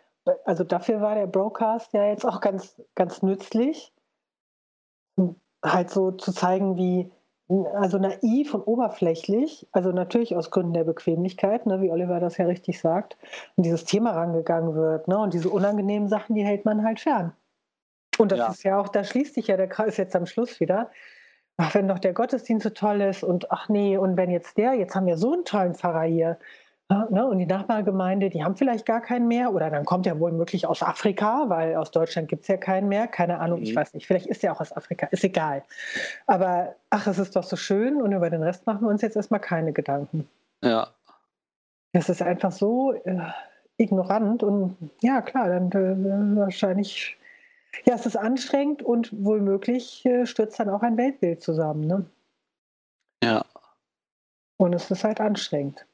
also 0.45 0.63
dafür 0.63 1.01
war 1.01 1.15
der 1.15 1.27
Broadcast 1.27 1.93
ja 1.93 2.05
jetzt 2.05 2.25
auch 2.25 2.41
ganz, 2.41 2.81
ganz 2.95 3.21
nützlich, 3.21 3.93
halt 5.63 5.89
so 5.89 6.11
zu 6.11 6.31
zeigen, 6.31 6.77
wie 6.77 7.11
also 7.75 7.97
naiv 7.97 8.53
und 8.53 8.67
oberflächlich, 8.67 9.67
also 9.71 9.91
natürlich 9.93 10.35
aus 10.35 10.51
Gründen 10.51 10.73
der 10.73 10.83
Bequemlichkeit, 10.83 11.65
ne, 11.65 11.81
wie 11.81 11.91
Oliver 11.91 12.19
das 12.19 12.37
ja 12.37 12.45
richtig 12.45 12.81
sagt, 12.81 13.17
an 13.55 13.63
dieses 13.63 13.85
Thema 13.85 14.11
rangegangen 14.11 14.75
wird. 14.75 15.07
Ne, 15.07 15.17
und 15.17 15.33
diese 15.33 15.49
unangenehmen 15.49 16.09
Sachen, 16.09 16.35
die 16.35 16.43
hält 16.43 16.65
man 16.65 16.83
halt 16.83 16.99
fern. 16.99 17.31
Und 18.17 18.31
das 18.33 18.39
Ja. 18.39 18.47
ist 18.49 18.63
ja 18.63 18.79
auch, 18.79 18.89
da 18.89 19.03
schließt 19.05 19.35
sich 19.35 19.47
ja 19.47 19.55
der 19.55 19.69
Kreis 19.69 19.95
jetzt 19.95 20.15
am 20.15 20.25
Schluss 20.25 20.59
wieder. 20.59 20.91
Ach, 21.55 21.73
wenn 21.73 21.87
doch 21.87 21.99
der 21.99 22.13
Gottesdienst 22.13 22.63
so 22.63 22.69
toll 22.69 23.01
ist 23.01 23.23
und 23.23 23.49
ach 23.51 23.69
nee, 23.69 23.97
und 23.97 24.17
wenn 24.17 24.29
jetzt 24.29 24.57
der, 24.57 24.73
jetzt 24.73 24.93
haben 24.95 25.07
wir 25.07 25.17
so 25.17 25.31
einen 25.33 25.45
tollen 25.45 25.73
Pfarrer 25.73 26.03
hier. 26.03 26.37
Ja, 26.89 27.05
ne, 27.09 27.27
und 27.27 27.37
die 27.37 27.45
Nachbargemeinde, 27.45 28.29
die 28.29 28.43
haben 28.45 28.55
vielleicht 28.55 28.85
gar 28.85 29.01
keinen 29.01 29.27
mehr 29.27 29.53
oder 29.53 29.69
dann 29.69 29.83
kommt 29.83 30.07
er 30.07 30.21
wohl 30.21 30.31
möglich 30.31 30.65
aus 30.67 30.81
Afrika, 30.81 31.49
weil 31.49 31.75
aus 31.75 31.91
Deutschland 31.91 32.29
gibt 32.29 32.43
es 32.43 32.47
ja 32.47 32.55
keinen 32.55 32.87
mehr. 32.87 33.07
Keine 33.07 33.39
Ahnung, 33.39 33.59
mhm. 33.59 33.65
ich 33.65 33.75
weiß 33.75 33.93
nicht. 33.93 34.07
Vielleicht 34.07 34.27
ist 34.27 34.41
er 34.41 34.53
auch 34.53 34.61
aus 34.61 34.71
Afrika, 34.71 35.07
ist 35.07 35.25
egal. 35.25 35.63
Aber 36.27 36.75
ach, 36.89 37.07
es 37.07 37.19
ist 37.19 37.35
doch 37.35 37.43
so 37.43 37.57
schön 37.57 38.01
und 38.01 38.13
über 38.13 38.29
den 38.29 38.41
Rest 38.41 38.65
machen 38.65 38.83
wir 38.83 38.89
uns 38.89 39.01
jetzt 39.01 39.17
erstmal 39.17 39.41
keine 39.41 39.73
Gedanken. 39.73 40.29
Ja. 40.63 40.87
Das 41.91 42.07
ist 42.07 42.21
einfach 42.21 42.53
so 42.53 42.93
äh, 42.93 43.19
ignorant 43.77 44.43
und 44.43 44.77
ja, 45.01 45.21
klar, 45.21 45.49
dann 45.49 45.71
äh, 45.71 46.39
wahrscheinlich, 46.39 47.17
ja, 47.85 47.95
es 47.95 48.05
ist 48.05 48.15
anstrengend 48.15 48.81
und 48.81 49.11
wohlmöglich 49.25 50.05
äh, 50.05 50.25
stürzt 50.25 50.57
dann 50.59 50.69
auch 50.69 50.83
ein 50.83 50.95
Weltbild 50.95 51.41
zusammen. 51.41 51.85
Ne? 51.85 52.05
Ja. 53.23 53.43
Und 54.57 54.73
es 54.73 54.89
ist 54.89 55.03
halt 55.03 55.19
anstrengend. 55.19 55.86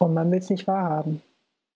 Und 0.00 0.14
man 0.14 0.30
will 0.32 0.38
es 0.38 0.50
nicht 0.50 0.66
wahrhaben. 0.66 1.22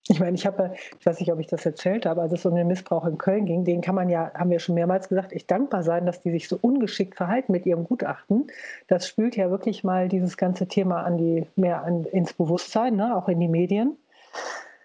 Ich 0.09 0.21
meine, 0.21 0.35
ich 0.35 0.45
habe, 0.45 0.75
ich 0.99 1.07
weiß 1.07 1.21
nicht, 1.21 1.33
ob 1.33 1.39
ich 1.41 1.47
das 1.47 1.65
erzählt 1.65 2.05
habe, 2.05 2.21
als 2.23 2.33
es 2.33 2.45
um 2.45 2.55
den 2.55 2.67
Missbrauch 2.67 3.07
in 3.07 3.17
Köln 3.17 3.47
ging, 3.47 3.65
den 3.65 3.81
kann 3.81 3.95
man 3.95 4.11
ja, 4.11 4.31
haben 4.35 4.51
wir 4.51 4.59
schon 4.59 4.75
mehrmals 4.75 5.09
gesagt, 5.09 5.33
echt 5.33 5.51
dankbar 5.51 5.83
sein, 5.83 6.05
dass 6.05 6.23
die 6.23 6.31
sich 6.31 6.49
so 6.49 6.59
ungeschickt 6.61 7.17
verhalten 7.17 7.53
mit 7.53 7.65
ihrem 7.65 7.85
Gutachten. 7.85 8.49
Das 8.87 9.07
spült 9.07 9.37
ja 9.37 9.51
wirklich 9.51 9.83
mal 9.85 10.09
dieses 10.09 10.37
ganze 10.37 10.69
Thema 10.69 11.03
an 11.05 11.17
die, 11.17 11.47
mehr 11.57 11.85
an, 11.85 12.05
ins 12.05 12.35
Bewusstsein, 12.35 12.97
ne, 12.97 13.17
auch 13.17 13.29
in 13.29 13.41
die 13.41 13.49
Medien. 13.49 13.97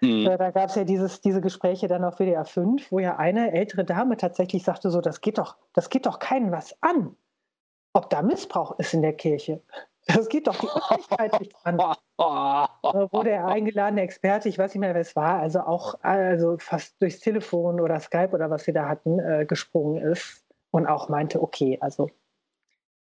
Mhm. 0.00 0.26
Äh, 0.26 0.38
da 0.38 0.50
gab 0.50 0.70
es 0.70 0.74
ja 0.74 0.84
dieses, 0.84 1.20
diese 1.20 1.40
Gespräche 1.42 1.86
dann 1.86 2.04
auf 2.04 2.18
WDR 2.18 2.46
5, 2.46 2.90
wo 2.90 2.98
ja 2.98 3.16
eine 3.16 3.52
ältere 3.52 3.84
Dame 3.84 4.16
tatsächlich 4.16 4.64
sagte: 4.64 4.90
so, 4.90 5.02
das 5.02 5.20
geht 5.20 5.36
doch, 5.36 5.56
das 5.74 5.90
geht 5.90 6.06
doch 6.06 6.18
keinen 6.18 6.50
was 6.50 6.74
an, 6.82 7.14
ob 7.92 8.08
da 8.08 8.22
Missbrauch 8.22 8.78
ist 8.78 8.94
in 8.94 9.02
der 9.02 9.14
Kirche. 9.14 9.60
Das 10.14 10.28
geht 10.28 10.46
doch 10.46 10.56
die 10.58 10.66
Öffentlichkeit 10.66 11.40
nicht 11.40 11.54
an. 11.64 11.78
Wo 13.12 13.22
der 13.22 13.46
eingeladene 13.46 14.02
Experte, 14.02 14.48
ich 14.48 14.58
weiß 14.58 14.74
nicht 14.74 14.80
mehr, 14.80 14.94
wer 14.94 15.00
es 15.00 15.16
war, 15.16 15.40
also 15.40 15.60
auch 15.60 15.94
also 16.02 16.56
fast 16.58 17.00
durchs 17.00 17.20
Telefon 17.20 17.80
oder 17.80 17.98
Skype 18.00 18.30
oder 18.32 18.50
was 18.50 18.64
sie 18.64 18.72
da 18.72 18.88
hatten, 18.88 19.18
äh, 19.18 19.46
gesprungen 19.46 20.02
ist 20.02 20.44
und 20.70 20.86
auch 20.86 21.08
meinte, 21.08 21.42
okay, 21.42 21.78
also 21.80 22.08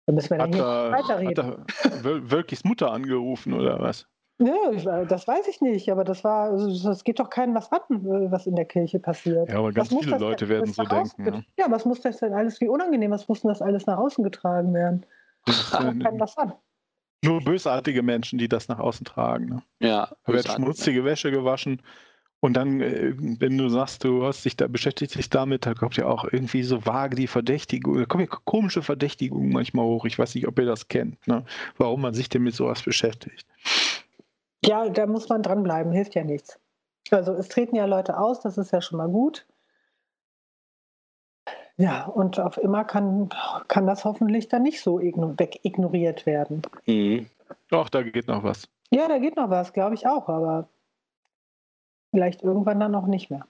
da 0.06 0.12
müssen 0.12 0.30
wir 0.30 0.38
dann 0.38 0.52
hier 0.52 0.64
er, 0.64 0.92
weiterreden. 0.92 1.46
Hat 1.46 2.04
er 2.04 2.30
Wölkis 2.30 2.64
Mutter 2.64 2.90
angerufen 2.92 3.52
oder 3.52 3.78
was? 3.80 4.06
Ja, 4.38 5.04
das 5.04 5.28
weiß 5.28 5.48
ich 5.48 5.60
nicht, 5.60 5.90
aber 5.92 6.02
das 6.02 6.24
war, 6.24 6.50
also 6.50 6.88
das 6.88 7.04
geht 7.04 7.20
doch 7.20 7.28
keinem 7.28 7.54
was 7.54 7.70
an, 7.70 7.82
was 8.30 8.46
in 8.46 8.56
der 8.56 8.64
Kirche 8.64 8.98
passiert. 8.98 9.50
Ja, 9.50 9.58
aber 9.58 9.70
ganz 9.70 9.88
viele 9.88 10.16
Leute 10.16 10.48
werden 10.48 10.72
so 10.72 10.82
denken. 10.82 11.26
Ja. 11.26 11.64
ja, 11.64 11.70
was 11.70 11.84
muss 11.84 12.00
das 12.00 12.18
denn 12.18 12.32
alles, 12.32 12.58
wie 12.62 12.68
unangenehm, 12.68 13.10
was 13.10 13.28
muss 13.28 13.42
denn 13.42 13.50
das 13.50 13.60
alles 13.60 13.86
nach 13.86 13.98
außen 13.98 14.24
getragen 14.24 14.72
werden? 14.72 15.04
Das 15.44 15.70
keinem 15.70 16.18
was 16.18 16.38
an. 16.38 16.54
Nur 17.24 17.42
bösartige 17.42 18.02
Menschen, 18.02 18.38
die 18.38 18.48
das 18.48 18.68
nach 18.68 18.78
außen 18.78 19.04
tragen. 19.04 19.46
Ne? 19.46 19.62
Ja. 19.80 20.10
Da 20.24 20.32
wird 20.32 20.48
schmutzige 20.48 21.04
Wäsche 21.04 21.30
gewaschen. 21.30 21.82
Und 22.42 22.54
dann, 22.54 22.80
äh, 22.80 23.12
wenn 23.16 23.58
du 23.58 23.68
sagst, 23.68 24.02
du 24.02 24.24
hast 24.24 24.44
dich 24.46 24.56
da 24.56 24.66
beschäftigt 24.66 25.14
dich 25.14 25.28
damit, 25.28 25.66
da 25.66 25.74
kommt 25.74 25.96
ja 25.96 26.06
auch 26.06 26.24
irgendwie 26.24 26.62
so 26.62 26.86
vage 26.86 27.14
die 27.14 27.26
Verdächtigung, 27.26 27.98
da 27.98 28.06
kommen 28.06 28.24
ja 28.24 28.38
komische 28.44 28.82
Verdächtigungen 28.82 29.52
manchmal 29.52 29.84
hoch. 29.84 30.06
Ich 30.06 30.18
weiß 30.18 30.34
nicht, 30.34 30.48
ob 30.48 30.58
ihr 30.58 30.64
das 30.64 30.88
kennt, 30.88 31.26
ne? 31.26 31.44
warum 31.76 32.00
man 32.00 32.14
sich 32.14 32.30
denn 32.30 32.42
mit 32.42 32.54
sowas 32.54 32.82
beschäftigt. 32.82 33.46
Ja, 34.64 34.88
da 34.88 35.06
muss 35.06 35.28
man 35.28 35.42
dranbleiben, 35.42 35.92
hilft 35.92 36.14
ja 36.14 36.24
nichts. 36.24 36.58
Also 37.10 37.32
es 37.32 37.48
treten 37.48 37.76
ja 37.76 37.84
Leute 37.84 38.18
aus, 38.18 38.40
das 38.40 38.56
ist 38.56 38.72
ja 38.72 38.80
schon 38.80 38.98
mal 38.98 39.08
gut. 39.08 39.46
Ja, 41.80 42.04
und 42.04 42.38
auf 42.38 42.58
immer 42.58 42.84
kann, 42.84 43.30
kann 43.68 43.86
das 43.86 44.04
hoffentlich 44.04 44.48
dann 44.48 44.64
nicht 44.64 44.82
so 44.82 45.00
wegignoriert 45.00 46.26
werden. 46.26 46.60
Mhm. 46.84 47.26
Doch, 47.70 47.88
da 47.88 48.02
geht 48.02 48.28
noch 48.28 48.44
was. 48.44 48.68
Ja, 48.90 49.08
da 49.08 49.16
geht 49.16 49.36
noch 49.36 49.48
was, 49.48 49.72
glaube 49.72 49.94
ich 49.94 50.06
auch, 50.06 50.28
aber 50.28 50.68
vielleicht 52.10 52.42
irgendwann 52.42 52.80
dann 52.80 52.94
auch 52.94 53.06
nicht 53.06 53.30
mehr. 53.30 53.46